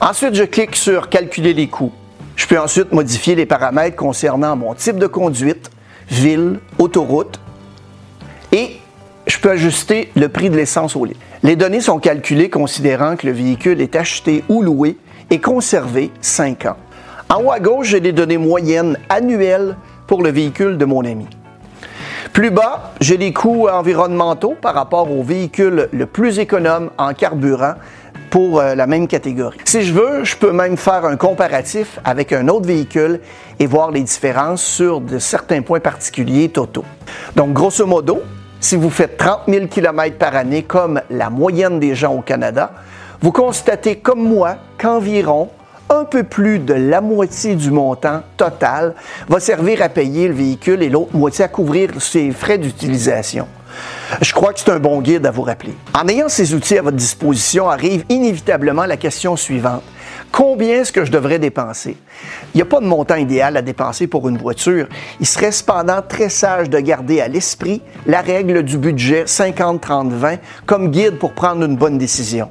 Ensuite, 0.00 0.34
je 0.34 0.44
clique 0.44 0.76
sur 0.76 1.08
Calculer 1.08 1.54
les 1.54 1.68
coûts. 1.68 1.92
Je 2.36 2.46
peux 2.46 2.58
ensuite 2.58 2.92
modifier 2.92 3.34
les 3.34 3.46
paramètres 3.46 3.96
concernant 3.96 4.54
mon 4.54 4.74
type 4.74 4.98
de 4.98 5.06
conduite, 5.06 5.70
ville, 6.08 6.60
autoroute 6.78 7.40
et 8.52 8.76
je 9.26 9.38
peux 9.38 9.50
ajuster 9.50 10.10
le 10.14 10.28
prix 10.28 10.48
de 10.48 10.56
l'essence 10.56 10.96
au 10.96 11.04
litre. 11.04 11.20
Les 11.42 11.56
données 11.56 11.80
sont 11.80 11.98
calculées 11.98 12.50
considérant 12.50 13.16
que 13.16 13.26
le 13.26 13.32
véhicule 13.32 13.80
est 13.80 13.96
acheté 13.96 14.44
ou 14.48 14.62
loué 14.62 14.96
et 15.30 15.40
conservé 15.40 16.10
5 16.20 16.66
ans. 16.66 16.76
En 17.28 17.42
haut 17.42 17.52
à 17.52 17.60
gauche, 17.60 17.88
j'ai 17.88 18.00
les 18.00 18.12
données 18.12 18.38
moyennes 18.38 18.98
annuelles 19.08 19.76
pour 20.06 20.22
le 20.22 20.30
véhicule 20.30 20.78
de 20.78 20.84
mon 20.84 21.04
ami. 21.04 21.26
Plus 22.32 22.50
bas, 22.50 22.92
j'ai 23.00 23.16
les 23.16 23.32
coûts 23.32 23.68
environnementaux 23.68 24.54
par 24.60 24.74
rapport 24.74 25.10
au 25.10 25.22
véhicule 25.22 25.88
le 25.92 26.06
plus 26.06 26.38
économe 26.38 26.90
en 26.98 27.12
carburant 27.14 27.74
pour 28.30 28.60
euh, 28.60 28.74
la 28.74 28.86
même 28.86 29.06
catégorie. 29.06 29.58
Si 29.64 29.82
je 29.82 29.92
veux, 29.92 30.24
je 30.24 30.36
peux 30.36 30.52
même 30.52 30.76
faire 30.76 31.04
un 31.04 31.16
comparatif 31.16 31.98
avec 32.04 32.32
un 32.32 32.48
autre 32.48 32.66
véhicule 32.66 33.20
et 33.58 33.66
voir 33.66 33.90
les 33.90 34.02
différences 34.02 34.62
sur 34.62 35.00
de 35.00 35.18
certains 35.18 35.62
points 35.62 35.80
particuliers 35.80 36.48
totaux. 36.48 36.84
Donc, 37.36 37.52
grosso 37.52 37.86
modo, 37.86 38.22
si 38.60 38.76
vous 38.76 38.90
faites 38.90 39.16
30 39.16 39.42
000 39.48 39.66
km 39.66 40.16
par 40.16 40.36
année 40.36 40.62
comme 40.62 41.00
la 41.10 41.30
moyenne 41.30 41.80
des 41.80 41.94
gens 41.94 42.14
au 42.14 42.20
Canada, 42.20 42.72
vous 43.20 43.32
constatez 43.32 43.96
comme 43.96 44.22
moi 44.22 44.56
qu'environ 44.78 45.48
un 45.90 46.04
peu 46.04 46.22
plus 46.22 46.58
de 46.58 46.74
la 46.74 47.00
moitié 47.00 47.54
du 47.54 47.70
montant 47.70 48.22
total 48.36 48.94
va 49.28 49.40
servir 49.40 49.82
à 49.82 49.88
payer 49.88 50.28
le 50.28 50.34
véhicule 50.34 50.82
et 50.82 50.88
l'autre 50.88 51.16
moitié 51.16 51.44
à 51.44 51.48
couvrir 51.48 51.90
ses 52.00 52.30
frais 52.30 52.58
d'utilisation. 52.58 53.46
Je 54.20 54.32
crois 54.32 54.52
que 54.52 54.60
c'est 54.60 54.70
un 54.70 54.78
bon 54.78 55.00
guide 55.00 55.26
à 55.26 55.30
vous 55.30 55.42
rappeler. 55.42 55.74
En 55.94 56.08
ayant 56.08 56.28
ces 56.28 56.54
outils 56.54 56.78
à 56.78 56.82
votre 56.82 56.96
disposition 56.96 57.68
arrive 57.68 58.04
inévitablement 58.08 58.86
la 58.86 58.96
question 58.96 59.36
suivante. 59.36 59.82
Combien 60.32 60.80
est-ce 60.80 60.92
que 60.92 61.04
je 61.04 61.10
devrais 61.10 61.38
dépenser? 61.38 61.96
Il 62.54 62.58
n'y 62.58 62.62
a 62.62 62.66
pas 62.66 62.80
de 62.80 62.86
montant 62.86 63.16
idéal 63.16 63.56
à 63.56 63.62
dépenser 63.62 64.06
pour 64.06 64.28
une 64.28 64.38
voiture. 64.38 64.86
Il 65.20 65.26
serait 65.26 65.52
cependant 65.52 66.02
très 66.06 66.28
sage 66.28 66.70
de 66.70 66.78
garder 66.78 67.20
à 67.20 67.28
l'esprit 67.28 67.82
la 68.06 68.20
règle 68.20 68.62
du 68.62 68.78
budget 68.78 69.24
50-30-20 69.24 70.38
comme 70.66 70.90
guide 70.90 71.18
pour 71.18 71.32
prendre 71.32 71.64
une 71.64 71.76
bonne 71.76 71.98
décision. 71.98 72.50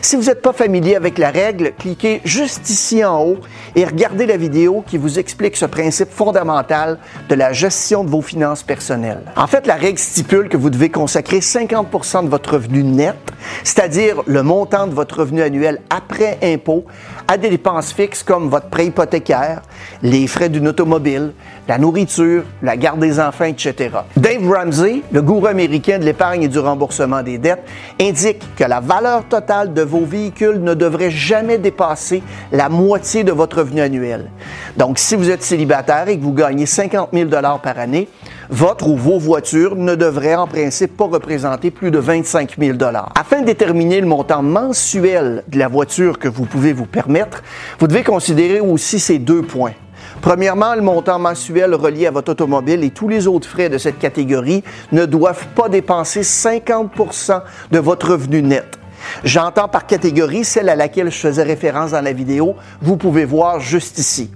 Si 0.00 0.16
vous 0.16 0.24
n'êtes 0.24 0.42
pas 0.42 0.52
familier 0.52 0.96
avec 0.96 1.18
la 1.18 1.30
règle, 1.30 1.72
cliquez 1.78 2.20
juste 2.24 2.68
ici 2.70 3.04
en 3.04 3.22
haut 3.22 3.38
et 3.74 3.84
regardez 3.84 4.26
la 4.26 4.36
vidéo 4.36 4.84
qui 4.86 4.98
vous 4.98 5.18
explique 5.18 5.56
ce 5.56 5.66
principe 5.66 6.10
fondamental 6.10 6.98
de 7.28 7.34
la 7.34 7.52
gestion 7.52 8.04
de 8.04 8.10
vos 8.10 8.22
finances 8.22 8.62
personnelles. 8.62 9.22
En 9.36 9.46
fait, 9.46 9.66
la 9.66 9.74
règle 9.74 9.98
stipule 9.98 10.48
que 10.48 10.56
vous 10.56 10.70
devez 10.70 10.90
consacrer 10.90 11.38
50% 11.38 12.24
de 12.24 12.28
votre 12.28 12.54
revenu 12.54 12.82
net, 12.82 13.16
c'est-à-dire 13.62 14.22
le 14.26 14.42
montant 14.42 14.86
de 14.86 14.94
votre 14.94 15.20
revenu 15.20 15.42
annuel 15.42 15.80
après 15.90 16.38
impôt, 16.42 16.84
à 17.28 17.36
des 17.36 17.50
dépenses 17.50 17.92
fixes 17.92 18.22
comme 18.22 18.48
votre 18.48 18.68
prêt 18.68 18.86
hypothécaire, 18.86 19.62
les 20.02 20.26
frais 20.26 20.48
d'une 20.48 20.68
automobile, 20.68 21.32
la 21.66 21.78
nourriture, 21.78 22.44
la 22.62 22.76
garde 22.76 23.00
des 23.00 23.18
enfants, 23.18 23.44
etc. 23.44 23.90
Dave 24.16 24.46
Ramsey, 24.46 25.02
le 25.10 25.22
gourou 25.22 25.46
américain 25.46 25.98
de 25.98 26.04
l'épargne 26.04 26.42
et 26.42 26.48
du 26.48 26.58
remboursement 26.58 27.22
des 27.22 27.38
dettes, 27.38 27.62
indique 28.00 28.42
que 28.56 28.64
la 28.64 28.80
valeur 28.80 29.24
totale 29.26 29.72
de 29.72 29.82
vos 29.82 30.04
véhicules 30.04 30.60
ne 30.62 30.74
devrait 30.74 31.10
jamais 31.10 31.58
dépasser 31.58 32.22
la 32.52 32.68
moitié 32.68 33.24
de 33.24 33.32
votre 33.32 33.58
revenu 33.58 33.80
annuel. 33.80 34.30
Donc, 34.76 34.98
si 34.98 35.16
vous 35.16 35.30
êtes 35.30 35.42
célibataire 35.42 36.08
et 36.08 36.18
que 36.18 36.22
vous 36.22 36.34
gagnez 36.34 36.66
50 36.66 37.10
000 37.12 37.30
par 37.30 37.78
année, 37.78 38.08
votre 38.50 38.88
ou 38.88 38.96
vos 38.96 39.18
voitures 39.18 39.76
ne 39.76 39.94
devraient 39.94 40.34
en 40.34 40.46
principe 40.46 40.96
pas 40.96 41.06
représenter 41.06 41.70
plus 41.70 41.90
de 41.90 41.98
25 41.98 42.56
000 42.58 42.78
Afin 43.14 43.40
de 43.40 43.46
déterminer 43.46 44.00
le 44.00 44.06
montant 44.06 44.42
mensuel 44.42 45.44
de 45.48 45.58
la 45.58 45.68
voiture 45.68 46.18
que 46.18 46.28
vous 46.28 46.44
pouvez 46.44 46.72
vous 46.72 46.86
permettre, 46.86 47.42
vous 47.78 47.86
devez 47.86 48.02
considérer 48.02 48.60
aussi 48.60 49.00
ces 49.00 49.18
deux 49.18 49.42
points. 49.42 49.72
Premièrement, 50.20 50.74
le 50.74 50.82
montant 50.82 51.18
mensuel 51.18 51.74
relié 51.74 52.06
à 52.06 52.10
votre 52.10 52.32
automobile 52.32 52.82
et 52.84 52.90
tous 52.90 53.08
les 53.08 53.26
autres 53.26 53.48
frais 53.48 53.68
de 53.68 53.78
cette 53.78 53.98
catégorie 53.98 54.62
ne 54.92 55.06
doivent 55.06 55.48
pas 55.54 55.68
dépenser 55.68 56.22
50% 56.22 57.42
de 57.70 57.78
votre 57.78 58.12
revenu 58.12 58.42
net. 58.42 58.78
J'entends 59.22 59.68
par 59.68 59.86
catégorie 59.86 60.44
celle 60.44 60.68
à 60.68 60.76
laquelle 60.76 61.10
je 61.10 61.18
faisais 61.18 61.42
référence 61.42 61.90
dans 61.90 62.00
la 62.00 62.12
vidéo, 62.12 62.56
vous 62.80 62.96
pouvez 62.96 63.24
voir 63.24 63.60
juste 63.60 63.98
ici. 63.98 64.30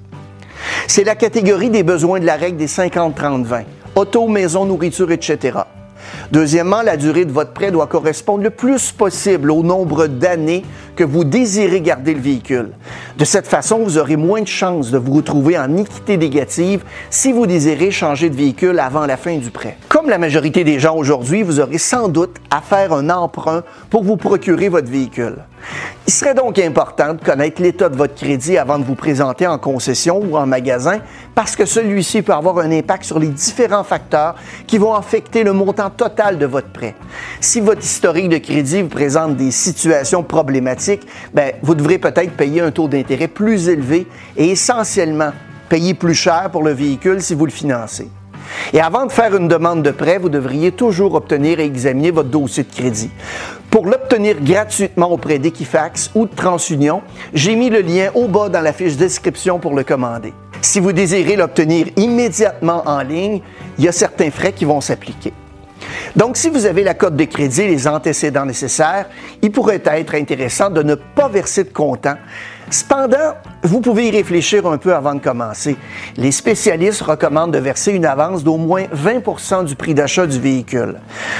C'est 0.87 1.05
la 1.05 1.15
catégorie 1.15 1.71
des 1.71 1.83
besoins 1.83 2.21
de 2.21 2.27
la 2.27 2.37
règle 2.37 2.59
des 2.59 2.67
50-30-20 2.67 3.65
auto, 3.95 4.28
maison, 4.28 4.64
nourriture, 4.64 5.11
etc. 5.11 5.59
Deuxièmement, 6.33 6.83
la 6.83 6.97
durée 6.97 7.25
de 7.25 7.33
votre 7.33 7.52
prêt 7.52 7.71
doit 7.71 7.87
correspondre 7.87 8.42
le 8.42 8.50
plus 8.50 8.92
possible 8.92 9.50
au 9.50 9.62
nombre 9.62 10.07
d'années 10.07 10.64
que 10.97 11.04
vous 11.04 11.25
désirez 11.25 11.80
garder 11.80 12.14
le 12.14 12.21
véhicule. 12.21 12.71
De 13.16 13.25
cette 13.25 13.47
façon, 13.47 13.78
vous 13.78 13.99
aurez 13.99 14.16
moins 14.16 14.42
de 14.42 14.47
chances 14.47 14.90
de 14.90 14.99
vous 14.99 15.12
retrouver 15.12 15.59
en 15.59 15.76
équité 15.76 16.16
négative 16.16 16.83
si 17.11 17.33
vous 17.33 17.47
désirez 17.47 17.90
changer 17.90 18.30
de 18.30 18.37
véhicule 18.37 18.78
avant 18.78 19.07
la 19.07 19.16
fin 19.16 19.37
du 19.37 19.50
prêt. 19.50 19.76
Comme 19.88 20.09
la 20.09 20.18
majorité 20.18 20.64
des 20.64 20.78
gens 20.78 20.97
aujourd'hui, 20.97 21.42
vous 21.42 21.61
aurez 21.61 21.78
sans 21.78 22.09
doute 22.09 22.37
à 22.50 22.61
faire 22.61 22.92
un 22.92 23.11
emprunt 23.11 23.62
pour 23.90 24.04
vous 24.04 24.16
procurer 24.16 24.68
votre 24.68 24.90
véhicule. 24.90 25.37
Il 26.07 26.12
serait 26.12 26.35
donc 26.35 26.59
important 26.59 27.15
de 27.15 27.23
connaître 27.23 27.61
l'état 27.61 27.88
de 27.88 27.97
votre 27.97 28.15
crédit 28.15 28.57
avant 28.57 28.79
de 28.79 28.85
vous 28.85 28.95
présenter 28.95 29.47
en 29.47 29.59
concession 29.59 30.21
ou 30.23 30.37
en 30.37 30.47
magasin 30.47 31.00
parce 31.35 31.55
que 31.55 31.67
celui-ci 31.67 32.23
peut 32.23 32.33
avoir 32.33 32.59
un 32.59 32.73
impact 32.73 33.05
sur 33.05 33.19
les 33.19 33.29
différents 33.29 33.85
facteurs 33.85 34.35
qui 34.67 34.79
vont 34.79 34.95
affecter 34.95 35.45
le 35.45 35.53
montant 35.53 35.91
total 35.91 36.38
de 36.38 36.47
votre 36.47 36.71
prêt. 36.71 36.95
Si 37.41 37.61
votre 37.61 37.83
historique 37.83 38.31
de 38.31 38.38
crédit 38.38 38.83
vous 38.83 38.88
présente 38.88 39.37
des 39.37 39.50
situations 39.50 40.23
problématiques, 40.23 41.07
ben, 41.35 41.53
vous 41.62 41.75
devrez 41.75 41.99
peut-être 41.99 42.33
payer 42.33 42.62
un 42.62 42.71
taux 42.71 42.88
d'intérêt 42.88 43.29
plus 43.29 43.69
élevé 43.69 44.07
et 44.37 44.50
essentiellement 44.50 45.33
payer 45.69 45.95
plus 45.95 46.15
cher 46.15 46.49
pour 46.50 46.62
le 46.62 46.73
véhicule 46.73 47.21
si 47.21 47.35
vous 47.35 47.45
le 47.45 47.53
financez. 47.53 48.09
Et 48.73 48.81
avant 48.81 49.07
de 49.07 49.12
faire 49.12 49.35
une 49.37 49.49
demande 49.49 49.83
de 49.83 49.90
prêt, 49.90 50.19
vous 50.19 50.28
devriez 50.28 50.73
toujours 50.73 51.14
obtenir 51.14 51.61
et 51.61 51.64
examiner 51.64 52.11
votre 52.11 52.28
dossier 52.28 52.64
de 52.64 52.73
crédit. 52.73 53.11
Pour 53.71 53.87
l'obtenir 53.87 54.37
gratuitement 54.40 55.11
auprès 55.11 55.38
d'Equifax 55.38 56.11
ou 56.14 56.26
de 56.26 56.35
TransUnion, 56.35 57.02
j'ai 57.35 57.55
mis 57.57 57.71
le 57.71 57.81
lien 57.81 58.11
au 58.14 58.28
bas 58.28 58.49
dans 58.49 58.61
la 58.61 58.73
fiche 58.73 58.97
description 58.97 59.59
pour 59.59 59.75
le 59.75 59.85
commander. 59.85 60.33
Si 60.61 60.81
vous 60.81 60.93
désirez 60.93 61.37
l'obtenir 61.37 61.87
immédiatement 61.97 62.83
en 62.87 63.02
ligne, 63.02 63.40
il 63.78 63.85
y 63.85 63.88
a 63.88 63.93
certains 63.93 64.31
frais 64.31 64.52
qui 64.52 64.64
vont 64.64 64.81
s'appliquer. 64.81 65.33
Donc, 66.17 66.37
si 66.37 66.49
vous 66.49 66.67
avez 66.67 66.83
la 66.83 66.95
cote 66.95 67.17
de 67.17 67.25
crédit 67.25 67.62
et 67.62 67.69
les 67.69 67.87
antécédents 67.87 68.47
nécessaires, 68.47 69.07
il 69.43 69.52
pourrait 69.52 69.83
être 69.85 70.14
intéressant 70.14 70.71
de 70.71 70.83
ne 70.83 70.95
pas 70.95 71.28
verser 71.28 71.64
de 71.64 71.73
comptant 71.73 72.17
Cependant, 72.70 73.34
vous 73.62 73.80
pouvez 73.80 74.08
y 74.08 74.10
réfléchir 74.10 74.66
un 74.66 74.76
peu 74.76 74.94
avant 74.94 75.14
de 75.14 75.20
commencer. 75.20 75.76
Les 76.18 76.32
spécialistes 76.32 77.00
recommandent 77.00 77.52
de 77.52 77.58
verser 77.58 77.92
une 77.92 78.04
avance 78.04 78.44
d'au 78.44 78.58
moins 78.58 78.84
20% 78.94 79.64
du 79.64 79.75
prix 79.75 79.94
d'achat 79.94 80.26
du 80.26 80.38
véhicule. 80.38 80.96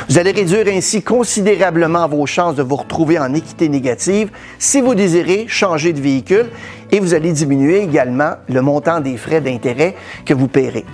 Vous 0.09 0.19
allez 0.19 0.31
réduire 0.31 0.67
ainsi 0.69 1.03
considérablement 1.03 2.09
vos 2.09 2.25
chances 2.25 2.55
de 2.55 2.63
vous 2.63 2.77
retrouver 2.77 3.19
en 3.19 3.35
équité 3.35 3.69
négative 3.69 4.31
si 4.59 4.81
vous 4.81 4.95
désirez 4.95 5.47
changer 5.49 5.93
de 5.93 6.01
véhicule 6.01 6.47
et 6.91 6.99
vous 6.99 7.13
allez 7.13 7.33
diminuer 7.33 7.83
également 7.83 8.33
le 8.49 8.63
montant 8.63 9.01
des 9.01 9.19
frais 9.19 9.43
d'intérêt 9.43 9.97
que 10.25 10.33
vous 10.33 10.49
paierez. 10.49 10.87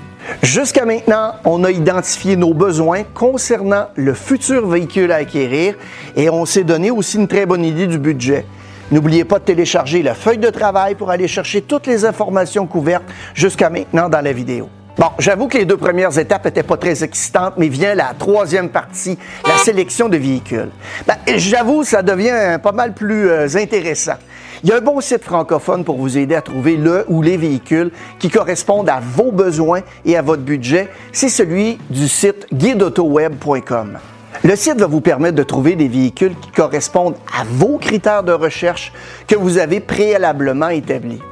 Jusqu'à 0.42 0.84
maintenant, 0.84 1.34
on 1.44 1.62
a 1.62 1.70
identifié 1.70 2.34
nos 2.34 2.54
besoins 2.54 3.04
concernant 3.14 3.86
le 3.94 4.14
futur 4.14 4.66
véhicule 4.66 5.12
à 5.12 5.16
acquérir 5.16 5.74
et 6.16 6.28
on 6.28 6.44
s'est 6.44 6.64
donné 6.64 6.90
aussi 6.90 7.18
une 7.18 7.28
très 7.28 7.46
bonne 7.46 7.64
idée 7.64 7.86
du 7.86 7.98
budget. 7.98 8.46
N'oubliez 8.94 9.24
pas 9.24 9.40
de 9.40 9.44
télécharger 9.44 10.04
la 10.04 10.14
feuille 10.14 10.38
de 10.38 10.50
travail 10.50 10.94
pour 10.94 11.10
aller 11.10 11.26
chercher 11.26 11.62
toutes 11.62 11.88
les 11.88 12.04
informations 12.04 12.64
couvertes 12.64 13.02
jusqu'à 13.34 13.68
maintenant 13.68 14.08
dans 14.08 14.20
la 14.20 14.32
vidéo. 14.32 14.68
Bon, 14.96 15.08
j'avoue 15.18 15.48
que 15.48 15.58
les 15.58 15.64
deux 15.64 15.76
premières 15.76 16.16
étapes 16.16 16.44
n'étaient 16.44 16.62
pas 16.62 16.76
très 16.76 17.02
excitantes, 17.02 17.54
mais 17.56 17.66
vient 17.66 17.96
la 17.96 18.14
troisième 18.16 18.68
partie, 18.68 19.18
la 19.44 19.58
sélection 19.58 20.08
de 20.08 20.16
véhicules. 20.16 20.70
Ben, 21.08 21.16
j'avoue, 21.26 21.82
ça 21.82 22.02
devient 22.02 22.60
pas 22.62 22.70
mal 22.70 22.94
plus 22.94 23.28
euh, 23.28 23.48
intéressant. 23.56 24.14
Il 24.62 24.70
y 24.70 24.72
a 24.72 24.76
un 24.76 24.80
bon 24.80 25.00
site 25.00 25.24
francophone 25.24 25.82
pour 25.82 25.96
vous 25.96 26.16
aider 26.16 26.36
à 26.36 26.42
trouver 26.42 26.76
le 26.76 27.04
ou 27.08 27.20
les 27.20 27.36
véhicules 27.36 27.90
qui 28.20 28.30
correspondent 28.30 28.88
à 28.88 29.00
vos 29.00 29.32
besoins 29.32 29.80
et 30.04 30.16
à 30.16 30.22
votre 30.22 30.42
budget. 30.42 30.88
C'est 31.10 31.28
celui 31.28 31.78
du 31.90 32.06
site 32.06 32.46
guideautoweb.com. 32.54 33.98
Le 34.44 34.56
site 34.56 34.78
va 34.78 34.86
vous 34.86 35.00
permettre 35.00 35.36
de 35.36 35.42
trouver 35.42 35.74
des 35.74 35.88
véhicules 35.88 36.38
qui 36.38 36.50
correspondent 36.50 37.16
à 37.34 37.44
vos 37.44 37.78
critères 37.78 38.22
de 38.22 38.32
recherche 38.32 38.92
que 39.26 39.34
vous 39.34 39.56
avez 39.56 39.80
préalablement 39.80 40.68
établis. 40.68 41.22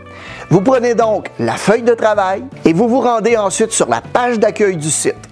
Vous 0.49 0.62
prenez 0.62 0.95
donc 0.95 1.31
la 1.38 1.57
feuille 1.57 1.83
de 1.83 1.92
travail 1.92 2.42
et 2.64 2.73
vous 2.73 2.88
vous 2.88 3.00
rendez 3.00 3.37
ensuite 3.37 3.71
sur 3.73 3.90
la 3.90 4.00
page 4.00 4.38
d'accueil 4.38 4.78
du 4.78 4.90
site. 4.90 5.28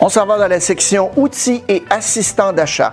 On 0.00 0.08
s'en 0.08 0.26
va 0.26 0.36
dans 0.36 0.48
la 0.48 0.58
section 0.58 1.12
Outils 1.16 1.62
et 1.68 1.84
assistants 1.90 2.52
d'achat. 2.52 2.92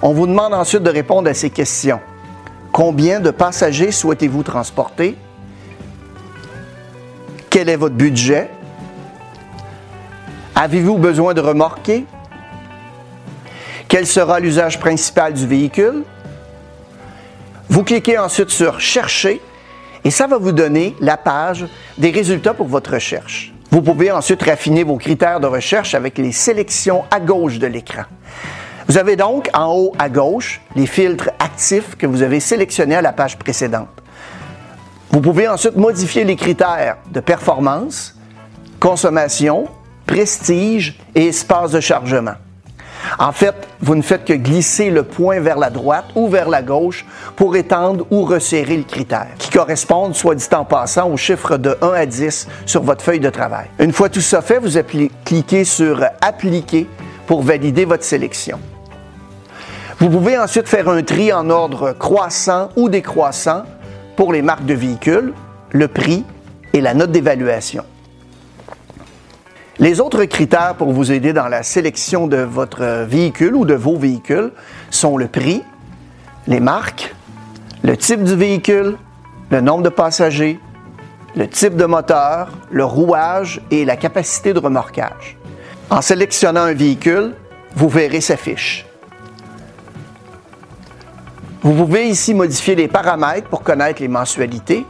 On 0.00 0.12
vous 0.12 0.28
demande 0.28 0.54
ensuite 0.54 0.84
de 0.84 0.90
répondre 0.90 1.28
à 1.28 1.34
ces 1.34 1.50
questions. 1.50 1.98
Combien 2.70 3.18
de 3.18 3.32
passagers 3.32 3.90
souhaitez-vous 3.90 4.44
transporter? 4.44 5.16
Quel 7.50 7.68
est 7.68 7.76
votre 7.76 7.96
budget? 7.96 8.48
Avez-vous 10.54 10.98
besoin 10.98 11.32
de 11.32 11.40
remorquer? 11.40 12.04
Quel 13.88 14.06
sera 14.06 14.38
l'usage 14.38 14.78
principal 14.78 15.32
du 15.32 15.46
véhicule? 15.46 16.04
Vous 17.68 17.84
cliquez 17.84 18.18
ensuite 18.18 18.50
sur 18.50 18.80
Chercher 18.80 19.40
et 20.04 20.10
ça 20.10 20.26
va 20.26 20.36
vous 20.36 20.52
donner 20.52 20.94
la 21.00 21.16
page 21.16 21.66
des 21.96 22.10
résultats 22.10 22.52
pour 22.52 22.66
votre 22.66 22.92
recherche. 22.92 23.52
Vous 23.70 23.80
pouvez 23.80 24.12
ensuite 24.12 24.42
raffiner 24.42 24.84
vos 24.84 24.98
critères 24.98 25.40
de 25.40 25.46
recherche 25.46 25.94
avec 25.94 26.18
les 26.18 26.32
sélections 26.32 27.04
à 27.10 27.18
gauche 27.18 27.58
de 27.58 27.66
l'écran. 27.66 28.02
Vous 28.88 28.98
avez 28.98 29.16
donc 29.16 29.48
en 29.54 29.74
haut 29.74 29.92
à 29.98 30.10
gauche 30.10 30.60
les 30.76 30.86
filtres 30.86 31.30
actif 31.38 31.96
que 31.96 32.06
vous 32.06 32.20
avez 32.20 32.40
sélectionné 32.40 32.96
à 32.96 33.00
la 33.02 33.12
page 33.12 33.38
précédente. 33.38 33.88
Vous 35.10 35.22
pouvez 35.22 35.48
ensuite 35.48 35.76
modifier 35.76 36.24
les 36.24 36.36
critères 36.36 36.98
de 37.10 37.20
performance, 37.20 38.16
consommation, 38.80 39.68
prestige 40.06 40.98
et 41.14 41.26
espace 41.26 41.72
de 41.72 41.80
chargement. 41.80 42.34
En 43.18 43.32
fait, 43.32 43.54
vous 43.80 43.94
ne 43.94 44.02
faites 44.02 44.24
que 44.24 44.32
glisser 44.32 44.90
le 44.90 45.02
point 45.02 45.40
vers 45.40 45.58
la 45.58 45.70
droite 45.70 46.06
ou 46.14 46.28
vers 46.28 46.48
la 46.48 46.62
gauche 46.62 47.04
pour 47.36 47.56
étendre 47.56 48.06
ou 48.10 48.22
resserrer 48.22 48.76
le 48.76 48.84
critère, 48.84 49.28
qui 49.38 49.50
correspondent, 49.50 50.14
soit 50.14 50.34
dit 50.34 50.46
en 50.52 50.64
passant, 50.64 51.08
au 51.08 51.16
chiffre 51.16 51.56
de 51.56 51.76
1 51.82 51.92
à 51.92 52.06
10 52.06 52.48
sur 52.66 52.82
votre 52.82 53.02
feuille 53.02 53.20
de 53.20 53.30
travail. 53.30 53.66
Une 53.78 53.92
fois 53.92 54.08
tout 54.08 54.20
ça 54.20 54.40
fait, 54.40 54.58
vous 54.58 54.78
cliquez 55.24 55.64
sur 55.64 56.04
Appliquer 56.20 56.86
pour 57.26 57.42
valider 57.42 57.84
votre 57.84 58.04
sélection. 58.04 58.58
Vous 59.98 60.08
pouvez 60.08 60.38
ensuite 60.38 60.68
faire 60.68 60.88
un 60.88 61.02
tri 61.02 61.32
en 61.32 61.48
ordre 61.50 61.92
croissant 61.92 62.70
ou 62.76 62.88
décroissant 62.88 63.62
pour 64.16 64.32
les 64.32 64.42
marques 64.42 64.66
de 64.66 64.74
véhicules, 64.74 65.32
le 65.70 65.88
prix 65.88 66.24
et 66.72 66.80
la 66.80 66.94
note 66.94 67.12
d'évaluation. 67.12 67.84
Les 69.78 70.00
autres 70.00 70.24
critères 70.26 70.74
pour 70.76 70.92
vous 70.92 71.12
aider 71.12 71.32
dans 71.32 71.48
la 71.48 71.62
sélection 71.62 72.26
de 72.26 72.36
votre 72.36 73.04
véhicule 73.04 73.54
ou 73.54 73.64
de 73.64 73.72
vos 73.72 73.96
véhicules 73.96 74.52
sont 74.90 75.16
le 75.16 75.28
prix, 75.28 75.62
les 76.46 76.60
marques, 76.60 77.14
le 77.82 77.96
type 77.96 78.22
du 78.22 78.36
véhicule, 78.36 78.98
le 79.50 79.62
nombre 79.62 79.82
de 79.82 79.88
passagers, 79.88 80.60
le 81.34 81.48
type 81.48 81.76
de 81.76 81.86
moteur, 81.86 82.50
le 82.70 82.84
rouage 82.84 83.62
et 83.70 83.86
la 83.86 83.96
capacité 83.96 84.52
de 84.52 84.58
remorquage. 84.58 85.38
En 85.88 86.02
sélectionnant 86.02 86.62
un 86.62 86.74
véhicule, 86.74 87.34
vous 87.74 87.88
verrez 87.88 88.20
sa 88.20 88.36
fiche. 88.36 88.86
Vous 91.62 91.72
pouvez 91.72 92.08
ici 92.08 92.34
modifier 92.34 92.74
les 92.74 92.88
paramètres 92.88 93.48
pour 93.48 93.62
connaître 93.62 94.02
les 94.02 94.08
mensualités 94.08 94.84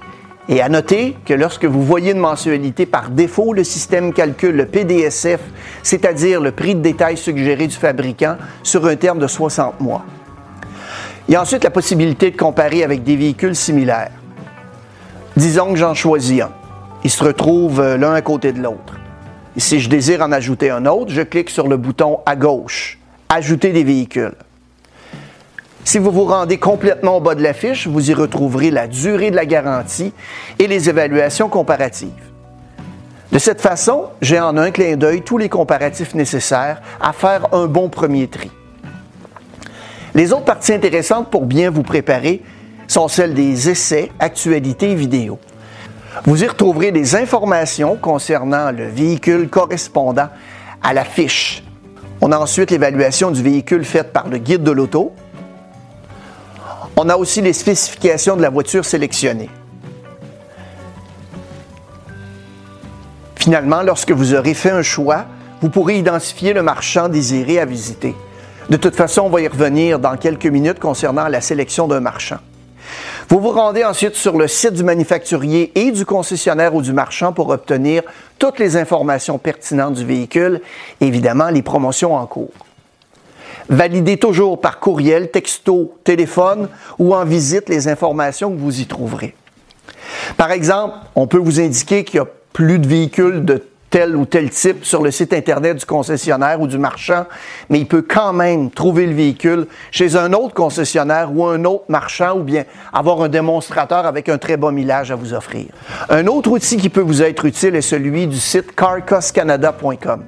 et 0.49 0.61
à 0.61 0.69
noter 0.69 1.17
que 1.25 1.35
lorsque 1.35 1.65
vous 1.65 1.83
voyez 1.83 2.13
une 2.13 2.19
mensualité 2.19 2.87
par 2.87 3.11
défaut, 3.11 3.53
le 3.53 3.65
système 3.65 4.13
calcule 4.13 4.57
le 4.57 4.67
PDSF, 4.67 5.41
c'est-à-dire 5.83 6.41
le 6.41 6.51
prix 6.51 6.75
de 6.75 6.81
détail 6.81 7.17
suggéré 7.17 7.67
du 7.67 7.77
fabricant, 7.77 8.37
sur 8.63 8.87
un 8.87 8.97
terme 8.97 9.19
de 9.19 9.27
60 9.27 9.81
mois. 9.81 10.05
Il 11.29 11.35
y 11.35 11.37
a 11.37 11.43
ensuite 11.43 11.63
la 11.63 11.71
possibilité 11.71 12.31
de 12.31 12.37
comparer 12.37 12.83
avec 12.83 13.05
des 13.05 13.17
véhicules 13.17 13.55
similaires. 13.55 14.11
Disons 15.37 15.73
que 15.73 15.79
j'en 15.79 15.95
choisis 15.95 16.43
un. 16.43 16.51
Ils 17.05 17.11
se 17.11 17.25
retrouvent 17.25 17.81
euh, 17.81 17.97
l'un 17.97 18.13
à 18.13 18.23
côté 18.23 18.53
de 18.53 18.61
l'autre. 18.61 18.99
si 19.57 19.81
je 19.81 19.89
désire 19.89 20.23
en 20.23 20.33
ajouter 20.33 20.71
un 20.71 20.87
autre, 20.87 21.11
je 21.11 21.23
clique 21.23 21.51
sur 21.51 21.69
le 21.69 21.77
bouton 21.77 22.19
à 22.27 22.37
gauche, 22.37 22.99
Ajouter 23.29 23.73
des 23.73 23.83
véhicules. 23.83 24.35
Si 25.85 25.99
vous 25.99 26.11
vous 26.11 26.25
rendez 26.25 26.59
complètement 26.59 27.17
au 27.17 27.21
bas 27.21 27.35
de 27.35 27.43
la 27.43 27.53
fiche, 27.53 27.87
vous 27.87 28.11
y 28.11 28.15
retrouverez 28.15 28.71
la 28.71 28.87
durée 28.87 29.31
de 29.31 29.37
la 29.37 29.47
garantie 29.47 30.13
et 30.59 30.69
les 30.69 30.89
évaluations 30.89 31.49
comparatives. 31.49 32.11
De 33.33 33.39
cette 33.39 33.61
façon, 33.61 34.05
j'ai 34.21 34.39
en 34.39 34.57
un 34.57 34.71
clin 34.71 34.97
d'œil 34.97 35.23
tous 35.23 35.39
les 35.39 35.49
comparatifs 35.49 36.15
nécessaires 36.15 36.81
à 37.01 37.13
faire 37.13 37.53
un 37.53 37.67
bon 37.67 37.89
premier 37.89 38.29
tri. 38.29 38.51
Les 40.15 40.33
autres 40.33 40.45
parties 40.45 40.75
intéressantes 40.75 41.31
pour 41.31 41.47
bien 41.47 41.71
vous 41.71 41.83
préparer 41.83 42.43
sont 42.87 43.09
celles 43.09 43.35
des 43.35 43.71
essais, 43.71 44.13
actualités 44.21 44.91
et 44.91 44.95
vidéos. 44.95 45.39
Vous 46.27 46.45
y 46.45 46.47
retrouverez 46.47 46.93
des 46.93 47.17
informations 47.17 47.97
concernant 47.97 48.71
le 48.71 48.87
véhicule 48.87 49.49
correspondant 49.49 50.29
à 50.83 50.93
la 50.93 51.05
fiche. 51.05 51.65
On 52.21 52.31
a 52.31 52.39
ensuite 52.39 52.71
l'évaluation 52.71 53.31
du 53.31 53.43
véhicule 53.43 53.85
faite 53.85 54.13
par 54.13 54.29
le 54.29 54.37
guide 54.37 54.63
de 54.63 54.71
l'auto, 54.71 55.13
on 56.97 57.09
a 57.09 57.17
aussi 57.17 57.41
les 57.41 57.53
spécifications 57.53 58.37
de 58.37 58.43
la 58.43 58.51
voiture 58.51 58.85
sélectionnée. 58.85 59.51
Finalement, 63.37 63.83
lorsque 63.83 64.13
vous 64.13 64.35
aurez 64.35 64.55
fait 64.55 64.71
un 64.71 64.83
choix, 64.83 65.27
vous 65.61 65.69
pourrez 65.69 65.99
identifier 65.99 66.53
le 66.53 66.63
marchand 66.63 67.09
désiré 67.09 67.59
à 67.59 67.65
visiter. 67.65 68.15
De 68.71 68.77
toute 68.77 68.95
façon, 68.95 69.23
on 69.23 69.31
va 69.31 69.41
y 69.41 69.49
revenir 69.49 69.99
dans 69.99 70.17
quelques 70.17 70.47
minutes 70.47 70.79
concernant 70.79 71.29
la 71.29 71.41
sélection 71.41 71.89
d'un 71.89 72.01
marchand. 72.01 72.39
Vous 73.29 73.41
vous 73.41 73.51
rendez 73.51 73.85
ensuite 73.85 74.15
sur 74.15 74.37
le 74.37 74.47
site 74.47 74.75
du 74.75 74.85
manufacturier 74.85 75.73
et 75.75 75.91
du 75.91 76.05
concessionnaire 76.05 76.75
ou 76.75 76.83
du 76.83 76.93
marchand 76.93 77.33
pour 77.33 77.49
obtenir 77.49 78.03
toutes 78.39 78.59
les 78.59 78.77
informations 78.77 79.39
pertinentes 79.39 79.95
du 79.95 80.05
véhicule, 80.05 80.61
évidemment 81.01 81.49
les 81.49 81.63
promotions 81.63 82.15
en 82.15 82.27
cours. 82.27 82.53
Validez 83.69 84.17
toujours 84.17 84.61
par 84.61 84.81
courriel, 84.81 85.31
texto, 85.31 85.95
téléphone 86.05 86.69
ou 86.99 87.15
en 87.15 87.25
visite 87.25 87.69
les 87.69 87.89
informations 87.89 88.51
que 88.51 88.59
vous 88.59 88.81
y 88.81 88.87
trouverez. 88.87 89.35
Par 90.37 90.51
exemple, 90.51 90.97
on 91.15 91.27
peut 91.27 91.39
vous 91.39 91.61
indiquer 91.61 92.05
qu'il 92.05 92.17
y 92.17 92.21
a 92.21 92.27
plus 92.53 92.79
de 92.79 92.87
véhicules 92.87 93.45
de 93.45 93.63
tel 93.93 94.17
ou 94.17 94.25
tel 94.25 94.49
type 94.49 94.87
sur 94.87 95.03
le 95.03 95.11
site 95.11 95.35
Internet 95.35 95.77
du 95.77 95.85
concessionnaire 95.85 96.61
ou 96.63 96.67
du 96.67 96.79
marchand, 96.79 97.27
mais 97.69 97.79
il 97.79 97.87
peut 97.87 98.03
quand 98.03 98.33
même 98.33 98.71
trouver 98.71 99.07
le 99.07 99.15
véhicule 99.15 99.67
chez 99.91 100.17
un 100.17 100.33
autre 100.33 100.55
concessionnaire 100.55 101.31
ou 101.31 101.45
un 101.45 101.63
autre 101.67 101.85
marchand 101.89 102.39
ou 102.39 102.43
bien 102.43 102.65
avoir 102.93 103.21
un 103.21 103.29
démonstrateur 103.29 104.07
avec 104.07 104.31
un 104.31 104.39
très 104.39 104.57
bon 104.57 104.73
millage 104.73 105.11
à 105.11 105.15
vous 105.15 105.35
offrir. 105.35 105.67
Un 106.09 106.27
autre 106.27 106.51
outil 106.51 106.79
qui 106.79 106.89
peut 106.89 107.03
vous 107.03 107.23
être 107.23 107.45
utile 107.45 107.77
est 107.77 107.83
celui 107.83 108.27
du 108.27 108.39
site 108.39 108.75
carcoscanada.com. 108.75 110.25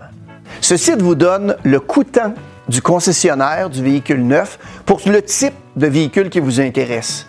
Ce 0.61 0.77
site 0.77 1.01
vous 1.01 1.15
donne 1.15 1.57
le 1.65 1.81
coûtant 1.81 2.35
du 2.69 2.83
concessionnaire 2.83 3.71
du 3.71 3.83
véhicule 3.83 4.27
neuf 4.27 4.59
pour 4.87 5.01
le 5.07 5.23
type 5.23 5.55
de 5.77 5.87
véhicule 5.87 6.31
qui 6.31 6.41
vous 6.41 6.61
intéresse. 6.61 7.27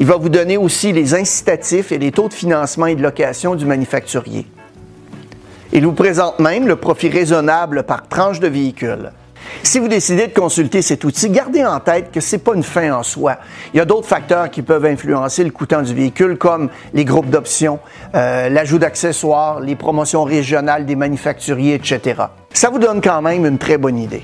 Il 0.00 0.06
va 0.06 0.16
vous 0.16 0.28
donner 0.28 0.56
aussi 0.56 0.92
les 0.92 1.14
incitatifs 1.14 1.92
et 1.92 1.98
les 1.98 2.12
taux 2.12 2.28
de 2.28 2.34
financement 2.34 2.86
et 2.86 2.94
de 2.94 3.02
location 3.02 3.54
du 3.54 3.66
manufacturier. 3.66 4.46
Il 5.72 5.84
vous 5.84 5.92
présente 5.92 6.38
même 6.38 6.66
le 6.66 6.76
profit 6.76 7.08
raisonnable 7.08 7.82
par 7.82 8.08
tranche 8.08 8.40
de 8.40 8.48
véhicule. 8.48 9.12
Si 9.62 9.78
vous 9.78 9.88
décidez 9.88 10.28
de 10.28 10.34
consulter 10.34 10.82
cet 10.82 11.04
outil, 11.04 11.30
gardez 11.30 11.64
en 11.64 11.80
tête 11.80 12.10
que 12.12 12.20
ce 12.20 12.36
n'est 12.36 12.42
pas 12.42 12.54
une 12.54 12.62
fin 12.62 12.92
en 12.92 13.02
soi. 13.02 13.36
Il 13.72 13.78
y 13.78 13.80
a 13.80 13.84
d'autres 13.84 14.06
facteurs 14.06 14.50
qui 14.50 14.62
peuvent 14.62 14.84
influencer 14.84 15.44
le 15.44 15.50
coûtant 15.50 15.82
du 15.82 15.94
véhicule, 15.94 16.38
comme 16.38 16.70
les 16.94 17.04
groupes 17.04 17.30
d'options, 17.30 17.78
euh, 18.14 18.48
l'ajout 18.48 18.78
d'accessoires, 18.78 19.60
les 19.60 19.76
promotions 19.76 20.24
régionales 20.24 20.86
des 20.86 20.96
manufacturiers, 20.96 21.74
etc. 21.74 22.22
Ça 22.52 22.70
vous 22.70 22.78
donne 22.78 23.00
quand 23.00 23.22
même 23.22 23.44
une 23.44 23.58
très 23.58 23.78
bonne 23.78 23.98
idée. 23.98 24.22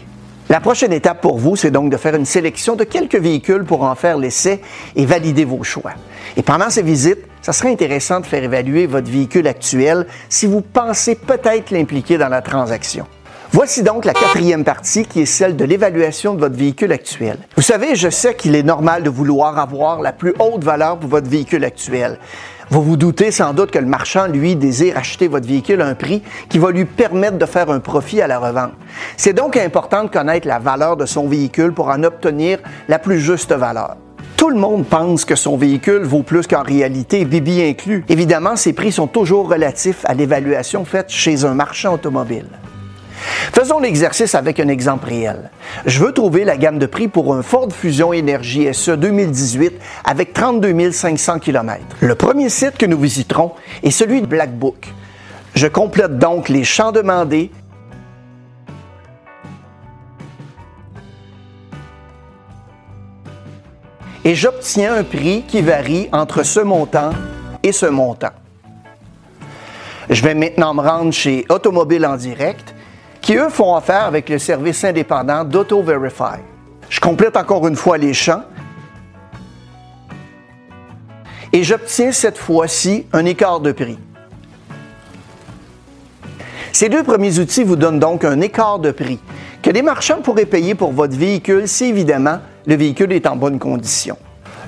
La 0.51 0.61
prochaine 0.61 0.93
étape 0.93 1.23
pour 1.23 1.39
vous, 1.39 1.57
c'est 1.57 1.71
donc 1.71 1.91
de 1.91 1.97
faire 1.97 2.15
une 2.15 2.27
sélection 2.27 2.77
de 2.77 2.85
quelques 2.85 3.17
véhicules 3.17 3.65
pour 3.65 3.83
en 3.83 3.95
faire 3.95 4.19
l'essai 4.19 4.61
et 4.95 5.07
valider 5.07 5.47
vos 5.47 5.63
choix. 5.63 5.93
Et 6.37 6.43
pendant 6.43 6.69
ces 6.69 6.83
visites, 6.83 7.25
ça 7.41 7.55
serait 7.55 7.73
intéressant 7.73 8.21
de 8.21 8.27
faire 8.27 8.45
évaluer 8.45 8.87
votre 8.87 9.11
véhicule 9.11 9.49
actuel 9.49 10.07
si 10.29 10.47
vous 10.47 10.61
pensez 10.61 11.15
peut-être 11.15 11.71
l'impliquer 11.71 12.19
dans 12.19 12.29
la 12.29 12.43
transaction. 12.43 13.07
Voici 13.53 13.83
donc 13.83 14.05
la 14.05 14.13
quatrième 14.13 14.65
partie 14.65 15.07
qui 15.07 15.23
est 15.23 15.27
celle 15.27 15.57
de 15.57 15.65
l'évaluation 15.65 16.35
de 16.35 16.41
votre 16.41 16.57
véhicule 16.57 16.93
actuel. 16.93 17.39
Vous 17.57 17.63
savez, 17.63 17.95
je 17.95 18.11
sais 18.11 18.35
qu'il 18.35 18.55
est 18.55 18.63
normal 18.65 19.03
de 19.03 19.11
vouloir 19.11 19.59
avoir 19.59 20.03
la 20.03 20.13
plus 20.13 20.35
haute 20.41 20.65
valeur 20.65 20.99
pour 20.99 21.09
votre 21.09 21.31
véhicule 21.31 21.65
actuel. 21.65 22.19
Vous 22.71 22.83
vous 22.83 22.97
doutez 22.97 23.31
sans 23.31 23.53
doute 23.53 23.71
que 23.71 23.79
le 23.79 23.87
marchand, 23.87 24.27
lui, 24.27 24.57
désire 24.57 24.97
acheter 24.97 25.29
votre 25.29 25.47
véhicule 25.47 25.83
à 25.83 25.87
un 25.87 25.95
prix 25.95 26.23
qui 26.49 26.59
va 26.59 26.71
lui 26.71 26.87
permettre 26.87 27.37
de 27.39 27.47
faire 27.47 27.71
un 27.71 27.81
profit 27.81 28.23
à 28.23 28.27
la 28.27 28.39
revente. 28.39 28.73
C'est 29.17 29.35
donc 29.35 29.57
important 29.57 30.05
de 30.05 30.09
connaître 30.09 30.49
la 30.49 30.59
valeur 30.59 30.97
de 30.97 31.07
son 31.07 31.29
véhicule 31.29 31.73
pour 31.73 31.89
en 31.89 32.03
obtenir 32.03 32.59
la 32.89 32.99
plus 32.99 33.21
juste 33.21 33.53
valeur. 33.53 33.97
Tout 34.37 34.51
le 34.51 34.57
monde 34.57 34.85
pense 34.87 35.25
que 35.25 35.37
son 35.37 35.57
véhicule 35.57 36.03
vaut 36.03 36.23
plus 36.23 36.47
qu'en 36.47 36.63
réalité, 36.63 37.25
Bibi 37.25 37.63
inclus. 37.63 38.05
Évidemment, 38.09 38.57
ces 38.57 38.73
prix 38.73 38.93
sont 38.93 39.07
toujours 39.07 39.49
relatifs 39.49 40.05
à 40.05 40.15
l'évaluation 40.15 40.85
faite 40.85 41.11
chez 41.11 41.45
un 41.45 41.55
marchand 41.55 41.95
automobile. 41.95 42.47
Faisons 43.53 43.79
l'exercice 43.79 44.35
avec 44.35 44.61
un 44.61 44.69
exemple 44.69 45.09
réel. 45.09 45.51
Je 45.87 46.01
veux 46.01 46.13
trouver 46.13 46.45
la 46.45 46.57
gamme 46.57 46.79
de 46.79 46.87
prix 46.87 47.09
pour 47.09 47.35
un 47.35 47.43
Ford 47.43 47.69
Fusion 47.73 48.13
Énergie 48.13 48.73
SE 48.75 48.93
2018 48.93 49.75
avec 50.05 50.33
32 50.33 50.91
500 50.91 51.39
km. 51.39 51.81
Le 52.01 52.15
premier 52.15 52.49
site 52.49 52.77
que 52.77 52.87
nous 52.87 52.99
visiterons 52.99 53.53
est 53.83 53.91
celui 53.91 54.21
de 54.21 54.27
Black 54.27 54.53
Book. 54.53 54.93
Je 55.55 55.67
complète 55.67 56.19
donc 56.19 56.49
les 56.49 56.65
champs 56.65 56.91
demandés 56.91 57.51
et 64.25 64.35
j'obtiens 64.35 64.97
un 64.97 65.05
prix 65.05 65.45
qui 65.47 65.63
varie 65.63 66.09
entre 66.13 66.43
ce 66.43 66.61
montant 66.61 67.11
et 67.63 67.73
ce 67.73 67.87
montant. 67.87 68.33
Je 70.11 70.23
vais 70.23 70.35
maintenant 70.35 70.75
me 70.75 70.81
rendre 70.83 71.13
chez 71.13 71.47
Automobile 71.49 72.05
en 72.05 72.17
direct 72.17 72.74
qui 73.25 73.37
eux 73.37 73.49
font 73.49 73.75
affaire 73.75 74.05
avec 74.05 74.29
le 74.29 74.39
service 74.39 74.85
indépendant 74.85 75.45
d'AutoVerify. 75.45 76.41
Je 76.91 77.01
complète 77.01 77.39
encore 77.39 77.67
une 77.67 77.75
fois 77.75 77.97
les 77.97 78.13
champs 78.13 78.43
et 81.51 81.65
j'obtiens 81.65 82.13
cette 82.13 82.37
fois-ci 82.37 83.07
un 83.15 83.25
écart 83.25 83.61
de 83.61 83.73
prix. 83.73 83.99
Ces 86.71 86.91
deux 86.91 87.03
premiers 87.03 87.39
outils 87.39 87.65
vous 87.65 87.77
donnent 87.77 87.99
donc 87.99 88.25
un 88.25 88.43
écart 88.43 88.79
de 88.79 88.91
prix 88.91 89.19
que 89.63 89.71
les 89.71 89.81
marchands 89.81 90.21
pourraient 90.21 90.45
payer 90.45 90.75
pour 90.75 90.93
votre 90.93 91.17
véhicule 91.17 91.67
si 91.67 91.87
évidemment 91.87 92.41
le 92.67 92.75
véhicule 92.75 93.11
est 93.15 93.27
en 93.27 93.37
bonne 93.37 93.59
condition. 93.59 94.19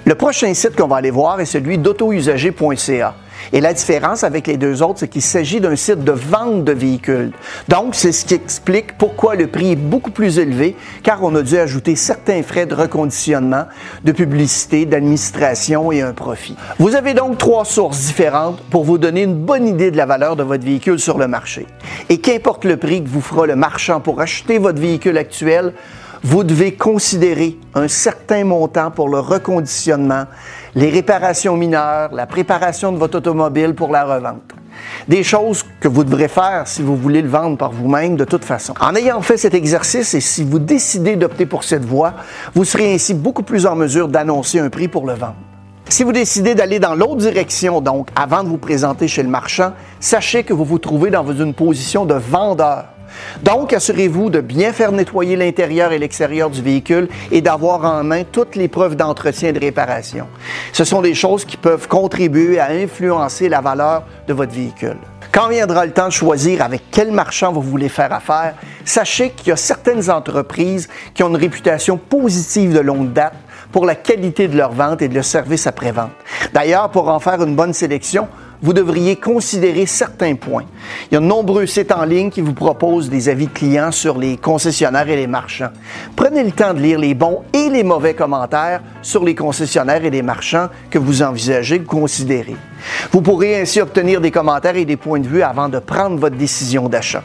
Le 0.07 0.15
prochain 0.15 0.55
site 0.55 0.77
qu'on 0.77 0.89
va 0.89 0.97
aller 0.97 1.11
voir 1.11 1.41
est 1.41 1.45
celui 1.45 1.77
d'autousager.ca. 1.77 3.15
Et 3.53 3.61
la 3.61 3.73
différence 3.73 4.25
avec 4.25 4.47
les 4.47 4.57
deux 4.57 4.83
autres, 4.83 5.01
c'est 5.01 5.09
qu'il 5.09 5.23
s'agit 5.23 5.61
d'un 5.61 5.77
site 5.77 6.05
de 6.05 6.13
vente 6.13 6.65
de 6.65 6.73
véhicules. 6.73 7.33
Donc, 7.69 7.95
c'est 7.95 8.13
ce 8.13 8.25
qui 8.25 8.35
explique 8.35 8.99
pourquoi 8.99 9.35
le 9.35 9.47
prix 9.47 9.73
est 9.73 9.77
beaucoup 9.77 10.11
plus 10.11 10.39
élevé, 10.39 10.77
car 11.03 11.23
on 11.23 11.35
a 11.35 11.43
dû 11.43 11.57
ajouter 11.59 11.97
certains 11.97 12.43
frais 12.43 12.67
de 12.67 12.75
reconditionnement, 12.75 13.65
de 14.05 14.13
publicité, 14.13 14.87
d'administration 14.87 15.93
et 15.93 16.03
un 16.03 16.13
profit. 16.13 16.57
Vous 16.79 16.95
avez 16.95 17.15
donc 17.15 17.39
trois 17.39 17.65
sources 17.65 18.07
différentes 18.07 18.61
pour 18.71 18.85
vous 18.85 18.99
donner 18.99 19.23
une 19.23 19.37
bonne 19.37 19.67
idée 19.67 19.91
de 19.91 19.97
la 19.97 20.07
valeur 20.07 20.37
de 20.37 20.43
votre 20.43 20.65
véhicule 20.65 20.99
sur 20.99 21.19
le 21.19 21.29
marché. 21.29 21.67
Et 22.09 22.19
qu'importe 22.19 22.65
le 22.65 22.77
prix 22.77 23.03
que 23.03 23.09
vous 23.09 23.21
fera 23.21 23.47
le 23.47 23.57
marchand 23.57 24.01
pour 24.01 24.21
acheter 24.21 24.59
votre 24.59 24.81
véhicule 24.81 25.19
actuel, 25.19 25.73
vous 26.23 26.45
devez 26.45 26.73
considérer 26.73 27.57
un 27.75 27.89
certain 27.89 28.45
montant 28.45 28.91
pour 28.91 29.09
le 29.09 29.21
reconditionnement, 29.21 30.25
les 30.77 30.91
réparations 30.91 31.57
mineures, 31.57 32.11
la 32.13 32.27
préparation 32.27 32.93
de 32.93 32.99
votre 32.99 33.17
automobile 33.17 33.75
pour 33.75 33.91
la 33.91 34.05
revente. 34.05 34.53
Des 35.09 35.23
choses 35.23 35.65
que 35.81 35.89
vous 35.89 36.05
devrez 36.05 36.29
faire 36.29 36.69
si 36.69 36.83
vous 36.83 36.97
voulez 36.97 37.23
le 37.23 37.29
vendre 37.31 37.57
par 37.57 37.73
vous-même 37.73 38.17
de 38.17 38.27
toute 38.27 38.45
façon. 38.45 38.75
En 38.79 38.95
ayant 38.95 39.23
fait 39.23 39.39
cet 39.39 39.55
exercice 39.55 40.13
et 40.13 40.21
si 40.21 40.45
vous 40.45 40.59
décidez 40.59 41.17
d'opter 41.17 41.47
pour 41.47 41.65
cette 41.65 41.87
voie, 41.87 42.13
vous 42.55 42.65
serez 42.65 42.93
ainsi 42.93 43.15
beaucoup 43.15 43.43
plus 43.43 43.65
en 43.65 43.75
mesure 43.75 44.09
d'annoncer 44.09 44.61
un 44.61 44.69
prix 44.69 44.87
pour 44.87 45.07
le 45.07 45.15
vendre. 45.15 45.37
Si 45.89 46.05
vous 46.05 46.13
décidez 46.13 46.55
d'aller 46.55 46.79
dans 46.79 46.95
l'autre 46.95 47.17
direction, 47.17 47.81
donc 47.81 48.09
avant 48.15 48.45
de 48.45 48.49
vous 48.49 48.59
présenter 48.59 49.09
chez 49.09 49.23
le 49.23 49.31
marchand, 49.31 49.73
sachez 49.99 50.45
que 50.45 50.53
vous 50.53 50.65
vous 50.65 50.79
trouvez 50.79 51.11
dans 51.11 51.27
une 51.33 51.55
position 51.55 52.05
de 52.05 52.15
vendeur. 52.15 52.96
Donc, 53.43 53.73
assurez-vous 53.73 54.31
de 54.31 54.41
bien 54.41 54.73
faire 54.73 54.93
nettoyer 54.93 55.37
l'intérieur 55.37 55.93
et 55.93 55.99
l'extérieur 55.99 56.51
du 56.51 56.63
véhicule 56.63 57.09
et 57.31 57.41
d'avoir 57.41 57.85
en 57.85 58.05
main 58.05 58.23
toutes 58.25 58.57
les 58.57 58.69
preuves 58.69 58.97
d'entretien 58.97 59.51
et 59.51 59.53
de 59.53 59.61
réparation. 59.61 60.27
Ce 60.73 60.85
sont 60.85 61.03
des 61.03 61.15
choses 61.15 61.45
qui 61.45 61.57
peuvent 61.57 61.89
contribuer 61.89 62.59
à 62.59 62.71
influencer 62.71 63.49
la 63.49 63.61
valeur 63.61 64.05
de 64.27 64.33
votre 64.33 64.53
véhicule. 64.53 64.99
Quand 65.33 65.49
viendra 65.49 65.85
le 65.85 65.93
temps 65.93 66.07
de 66.07 66.13
choisir 66.13 66.63
avec 66.63 66.85
quel 66.91 67.13
marchand 67.13 67.53
vous 67.53 67.61
voulez 67.61 67.91
faire 67.91 68.13
affaire, 68.13 68.55
sachez 68.85 69.31
qu'il 69.31 69.49
y 69.49 69.53
a 69.53 69.57
certaines 69.57 70.11
entreprises 70.11 70.89
qui 71.13 71.23
ont 71.23 71.29
une 71.29 71.37
réputation 71.37 71.99
positive 71.99 72.73
de 72.73 72.81
longue 72.81 73.13
date 73.13 73.35
pour 73.71 73.85
la 73.85 73.95
qualité 73.95 74.49
de 74.49 74.57
leur 74.57 74.73
vente 74.73 75.03
et 75.03 75.09
de 75.09 75.15
leur 75.15 75.25
service 75.25 75.67
après-vente. 75.67 76.13
D'ailleurs, 76.55 76.91
pour 76.91 77.09
en 77.09 77.21
faire 77.21 77.43
une 77.43 77.55
bonne 77.55 77.75
sélection, 77.75 78.29
vous 78.63 78.73
devriez 78.73 79.17
considérer 79.17 79.87
certains 79.87 80.35
points. 80.35 80.65
Il 81.11 81.15
y 81.15 81.17
a 81.17 81.21
de 81.21 81.25
nombreux 81.25 81.67
sites 81.67 81.93
en 81.93 82.05
ligne 82.05 82.31
qui 82.31 82.41
vous 82.41 82.53
proposent 82.53 83.11
des 83.11 83.29
avis 83.29 83.47
de 83.47 83.53
clients 83.53 83.93
sur 83.93 84.19
les 84.19 84.37
concessionnaires 84.37 85.09
et 85.09 85.17
les 85.17 85.27
marchands. 85.27 85.71
Prenez 86.15 86.45
le 86.45 86.53
temps 86.53 86.75
de 86.75 86.81
lire 86.81 86.99
les 86.99 87.15
bons 87.15 87.43
et 87.53 87.69
les 87.69 87.83
mauvais 87.83 88.15
commentaires 88.15 88.83
sur 89.03 89.25
les 89.25 89.35
concessionnaires 89.35 90.05
et 90.05 90.11
les 90.11 90.23
marchands 90.23 90.69
que 90.91 90.99
vous 90.99 91.23
envisagez 91.23 91.79
de 91.79 91.87
considérer. 91.87 92.57
Vous 93.13 93.23
pourrez 93.23 93.61
ainsi 93.61 93.81
obtenir 93.81 94.21
des 94.21 94.31
commentaires 94.31 94.77
et 94.77 94.85
des 94.85 94.97
points 94.97 95.21
de 95.21 95.29
vue 95.29 95.43
avant 95.43 95.69
de 95.69 95.79
prendre 95.79 96.17
votre 96.17 96.37
décision 96.37 96.89
d'achat. 96.89 97.23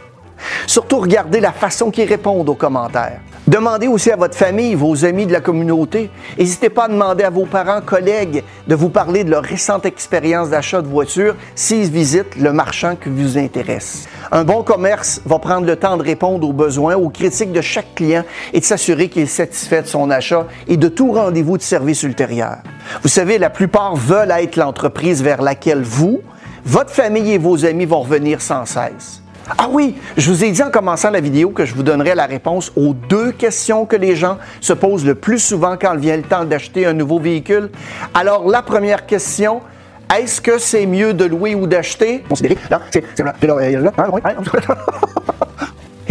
Surtout, 0.67 1.00
regardez 1.00 1.39
la 1.39 1.52
façon 1.52 1.91
qu'ils 1.91 2.08
répondent 2.08 2.50
aux 2.50 2.56
commentaires. 2.56 3.20
Demandez 3.51 3.89
aussi 3.89 4.09
à 4.09 4.15
votre 4.15 4.37
famille, 4.37 4.75
vos 4.75 5.03
amis 5.03 5.25
de 5.25 5.33
la 5.33 5.41
communauté. 5.41 6.09
N'hésitez 6.37 6.69
pas 6.69 6.85
à 6.85 6.87
demander 6.87 7.25
à 7.25 7.29
vos 7.29 7.45
parents, 7.45 7.81
collègues 7.81 8.45
de 8.65 8.75
vous 8.75 8.87
parler 8.87 9.25
de 9.25 9.29
leur 9.29 9.43
récente 9.43 9.85
expérience 9.85 10.51
d'achat 10.51 10.81
de 10.81 10.87
voiture 10.87 11.35
s'ils 11.53 11.91
visitent 11.91 12.37
le 12.37 12.53
marchand 12.53 12.95
qui 12.95 13.09
vous 13.09 13.37
intéresse. 13.37 14.07
Un 14.31 14.45
bon 14.45 14.63
commerce 14.63 15.19
va 15.25 15.37
prendre 15.37 15.67
le 15.67 15.75
temps 15.75 15.97
de 15.97 16.01
répondre 16.01 16.47
aux 16.47 16.53
besoins, 16.53 16.95
aux 16.95 17.09
critiques 17.09 17.51
de 17.51 17.59
chaque 17.59 17.93
client 17.93 18.23
et 18.53 18.61
de 18.61 18.63
s'assurer 18.63 19.09
qu'il 19.09 19.23
est 19.23 19.25
satisfait 19.25 19.81
de 19.81 19.87
son 19.87 20.09
achat 20.11 20.47
et 20.69 20.77
de 20.77 20.87
tout 20.87 21.11
rendez-vous 21.11 21.57
de 21.57 21.61
service 21.61 22.03
ultérieur. 22.03 22.59
Vous 23.01 23.09
savez, 23.09 23.37
la 23.37 23.49
plupart 23.49 23.97
veulent 23.97 24.31
être 24.31 24.55
l'entreprise 24.55 25.21
vers 25.21 25.41
laquelle 25.41 25.81
vous, 25.81 26.21
votre 26.63 26.91
famille 26.91 27.33
et 27.33 27.37
vos 27.37 27.65
amis 27.65 27.83
vont 27.83 27.99
revenir 27.99 28.41
sans 28.41 28.65
cesse. 28.65 29.20
Ah 29.58 29.67
oui, 29.69 29.95
je 30.17 30.32
vous 30.32 30.43
ai 30.43 30.51
dit 30.51 30.63
en 30.63 30.69
commençant 30.69 31.10
la 31.10 31.19
vidéo 31.19 31.49
que 31.49 31.65
je 31.65 31.73
vous 31.73 31.84
donnerais 31.84 32.15
la 32.15 32.25
réponse 32.25 32.71
aux 32.75 32.93
deux 32.93 33.32
questions 33.32 33.86
que 33.86 33.95
les 33.95 34.15
gens 34.15 34.38
se 34.60 34.73
posent 34.73 35.06
le 35.06 35.15
plus 35.15 35.39
souvent 35.39 35.77
quand 35.77 35.95
vient 35.95 36.17
le 36.17 36.23
temps 36.23 36.45
d'acheter 36.45 36.86
un 36.86 36.93
nouveau 36.93 37.19
véhicule. 37.19 37.69
Alors, 38.13 38.47
la 38.47 38.62
première 38.62 39.06
question, 39.06 39.62
est-ce 40.15 40.41
que 40.41 40.58
c'est 40.58 40.86
mieux 40.86 41.13
de 41.13 41.25
louer 41.25 41.56
ou 41.56 41.67
d'acheter? 41.67 42.23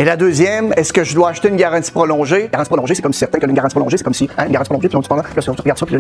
Et 0.01 0.05
la 0.05 0.17
deuxième, 0.17 0.73
est-ce 0.79 0.95
que 0.95 1.05
je 1.05 1.15
dois 1.15 1.29
acheter 1.29 1.49
une 1.49 1.57
garantie 1.57 1.91
prolongée? 1.91 2.49
Garantie 2.51 2.71
prolongée, 2.71 2.95
c'est 2.95 3.03
comme 3.03 3.13
si 3.13 3.19
certain 3.19 3.39
que 3.39 3.45
une 3.45 3.53
garantie 3.53 3.75
prolongée, 3.75 3.99
c'est 3.99 4.03
comme 4.03 4.15
si, 4.15 4.31
hein, 4.39 4.47
une 4.47 4.53
garantie 4.53 4.71
prolongée, 4.71 4.89
puis 4.89 4.97
on 4.97 5.03
tu 5.03 5.15
là, 5.15 5.23
tu 5.23 5.61
regardes 5.61 5.79
ça, 5.79 5.85
puis 5.85 5.97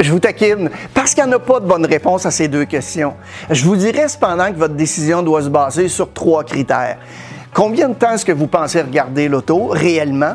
je 0.00 0.10
vous 0.10 0.18
taquine. 0.18 0.68
Parce 0.92 1.14
qu'il 1.14 1.22
n'y 1.22 1.30
en 1.30 1.36
a 1.36 1.38
pas 1.38 1.60
de 1.60 1.66
bonne 1.66 1.86
réponse 1.86 2.26
à 2.26 2.32
ces 2.32 2.48
deux 2.48 2.64
questions. 2.64 3.14
Je 3.50 3.64
vous 3.64 3.76
dirais 3.76 4.08
cependant 4.08 4.50
que 4.50 4.58
votre 4.58 4.74
décision 4.74 5.22
doit 5.22 5.42
se 5.42 5.48
baser 5.48 5.86
sur 5.86 6.12
trois 6.12 6.42
critères. 6.42 6.98
Combien 7.54 7.88
de 7.88 7.94
temps 7.94 8.14
est-ce 8.14 8.24
que 8.24 8.32
vous 8.32 8.48
pensez 8.48 8.82
regarder 8.82 9.28
l'auto 9.28 9.68
réellement? 9.68 10.34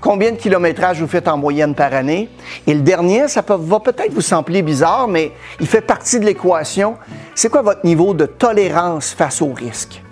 Combien 0.00 0.30
de 0.30 0.36
kilométrage 0.36 1.00
vous 1.00 1.08
faites 1.08 1.26
en 1.26 1.36
moyenne 1.36 1.74
par 1.74 1.94
année? 1.94 2.30
Et 2.68 2.74
le 2.74 2.82
dernier, 2.82 3.26
ça 3.26 3.42
va 3.44 3.80
peut-être 3.80 4.12
vous 4.12 4.20
sembler 4.20 4.62
bizarre, 4.62 5.08
mais 5.08 5.32
il 5.58 5.66
fait 5.66 5.80
partie 5.80 6.20
de 6.20 6.26
l'équation. 6.26 6.94
C'est 7.34 7.48
quoi 7.48 7.62
votre 7.62 7.84
niveau 7.84 8.14
de 8.14 8.26
tolérance 8.26 9.10
face 9.10 9.42
au 9.42 9.52
risque? 9.52 10.03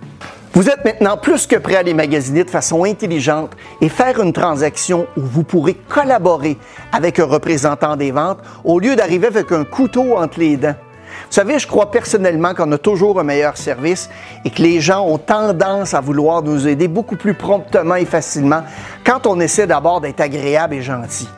Vous 0.54 0.68
êtes 0.68 0.84
maintenant 0.84 1.16
plus 1.16 1.46
que 1.46 1.56
prêt 1.56 1.76
à 1.76 1.82
les 1.82 1.94
magasiner 1.94 2.44
de 2.44 2.50
façon 2.50 2.84
intelligente 2.84 3.52
et 3.80 3.88
faire 3.88 4.20
une 4.20 4.34
transaction 4.34 5.06
où 5.16 5.22
vous 5.22 5.44
pourrez 5.44 5.72
collaborer 5.72 6.58
avec 6.92 7.18
un 7.18 7.24
représentant 7.24 7.96
des 7.96 8.10
ventes 8.10 8.40
au 8.62 8.78
lieu 8.78 8.94
d'arriver 8.94 9.28
avec 9.28 9.50
un 9.50 9.64
couteau 9.64 10.18
entre 10.18 10.40
les 10.40 10.58
dents. 10.58 10.74
Vous 11.08 11.32
savez, 11.32 11.58
je 11.58 11.66
crois 11.66 11.90
personnellement 11.90 12.52
qu'on 12.52 12.70
a 12.70 12.76
toujours 12.76 13.18
un 13.18 13.24
meilleur 13.24 13.56
service 13.56 14.10
et 14.44 14.50
que 14.50 14.60
les 14.60 14.78
gens 14.82 15.06
ont 15.06 15.16
tendance 15.16 15.94
à 15.94 16.02
vouloir 16.02 16.42
nous 16.42 16.68
aider 16.68 16.86
beaucoup 16.86 17.16
plus 17.16 17.32
promptement 17.32 17.94
et 17.94 18.04
facilement 18.04 18.62
quand 19.06 19.26
on 19.26 19.40
essaie 19.40 19.66
d'abord 19.66 20.02
d'être 20.02 20.20
agréable 20.20 20.74
et 20.74 20.82
gentil. 20.82 21.30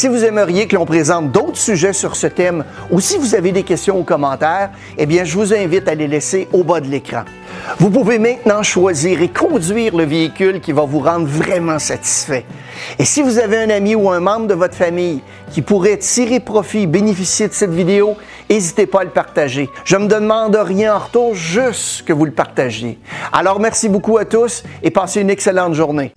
Si 0.00 0.08
vous 0.08 0.24
aimeriez 0.24 0.66
que 0.66 0.76
l'on 0.76 0.86
présente 0.86 1.30
d'autres 1.30 1.58
sujets 1.58 1.92
sur 1.92 2.16
ce 2.16 2.26
thème 2.26 2.64
ou 2.90 3.00
si 3.00 3.18
vous 3.18 3.34
avez 3.34 3.52
des 3.52 3.64
questions 3.64 4.00
ou 4.00 4.02
commentaires, 4.02 4.70
eh 4.96 5.06
je 5.26 5.36
vous 5.36 5.52
invite 5.52 5.86
à 5.88 5.94
les 5.94 6.08
laisser 6.08 6.48
au 6.54 6.64
bas 6.64 6.80
de 6.80 6.86
l'écran. 6.86 7.24
Vous 7.78 7.90
pouvez 7.90 8.18
maintenant 8.18 8.62
choisir 8.62 9.20
et 9.20 9.28
conduire 9.28 9.94
le 9.94 10.04
véhicule 10.04 10.62
qui 10.62 10.72
va 10.72 10.86
vous 10.86 11.00
rendre 11.00 11.26
vraiment 11.26 11.78
satisfait. 11.78 12.46
Et 12.98 13.04
si 13.04 13.20
vous 13.20 13.38
avez 13.38 13.58
un 13.58 13.68
ami 13.68 13.94
ou 13.94 14.08
un 14.08 14.20
membre 14.20 14.46
de 14.46 14.54
votre 14.54 14.74
famille 14.74 15.20
qui 15.52 15.60
pourrait 15.60 15.98
tirer 15.98 16.40
profit, 16.40 16.86
bénéficier 16.86 17.48
de 17.48 17.52
cette 17.52 17.74
vidéo, 17.74 18.16
n'hésitez 18.48 18.86
pas 18.86 19.02
à 19.02 19.04
le 19.04 19.10
partager. 19.10 19.68
Je 19.84 19.96
ne 19.96 20.04
me 20.04 20.08
demande 20.08 20.56
rien 20.56 20.94
en 20.94 20.98
retour, 20.98 21.34
juste 21.34 22.06
que 22.06 22.14
vous 22.14 22.24
le 22.24 22.32
partagiez. 22.32 22.98
Alors 23.34 23.60
merci 23.60 23.90
beaucoup 23.90 24.16
à 24.16 24.24
tous 24.24 24.62
et 24.82 24.90
passez 24.90 25.20
une 25.20 25.28
excellente 25.28 25.74
journée. 25.74 26.10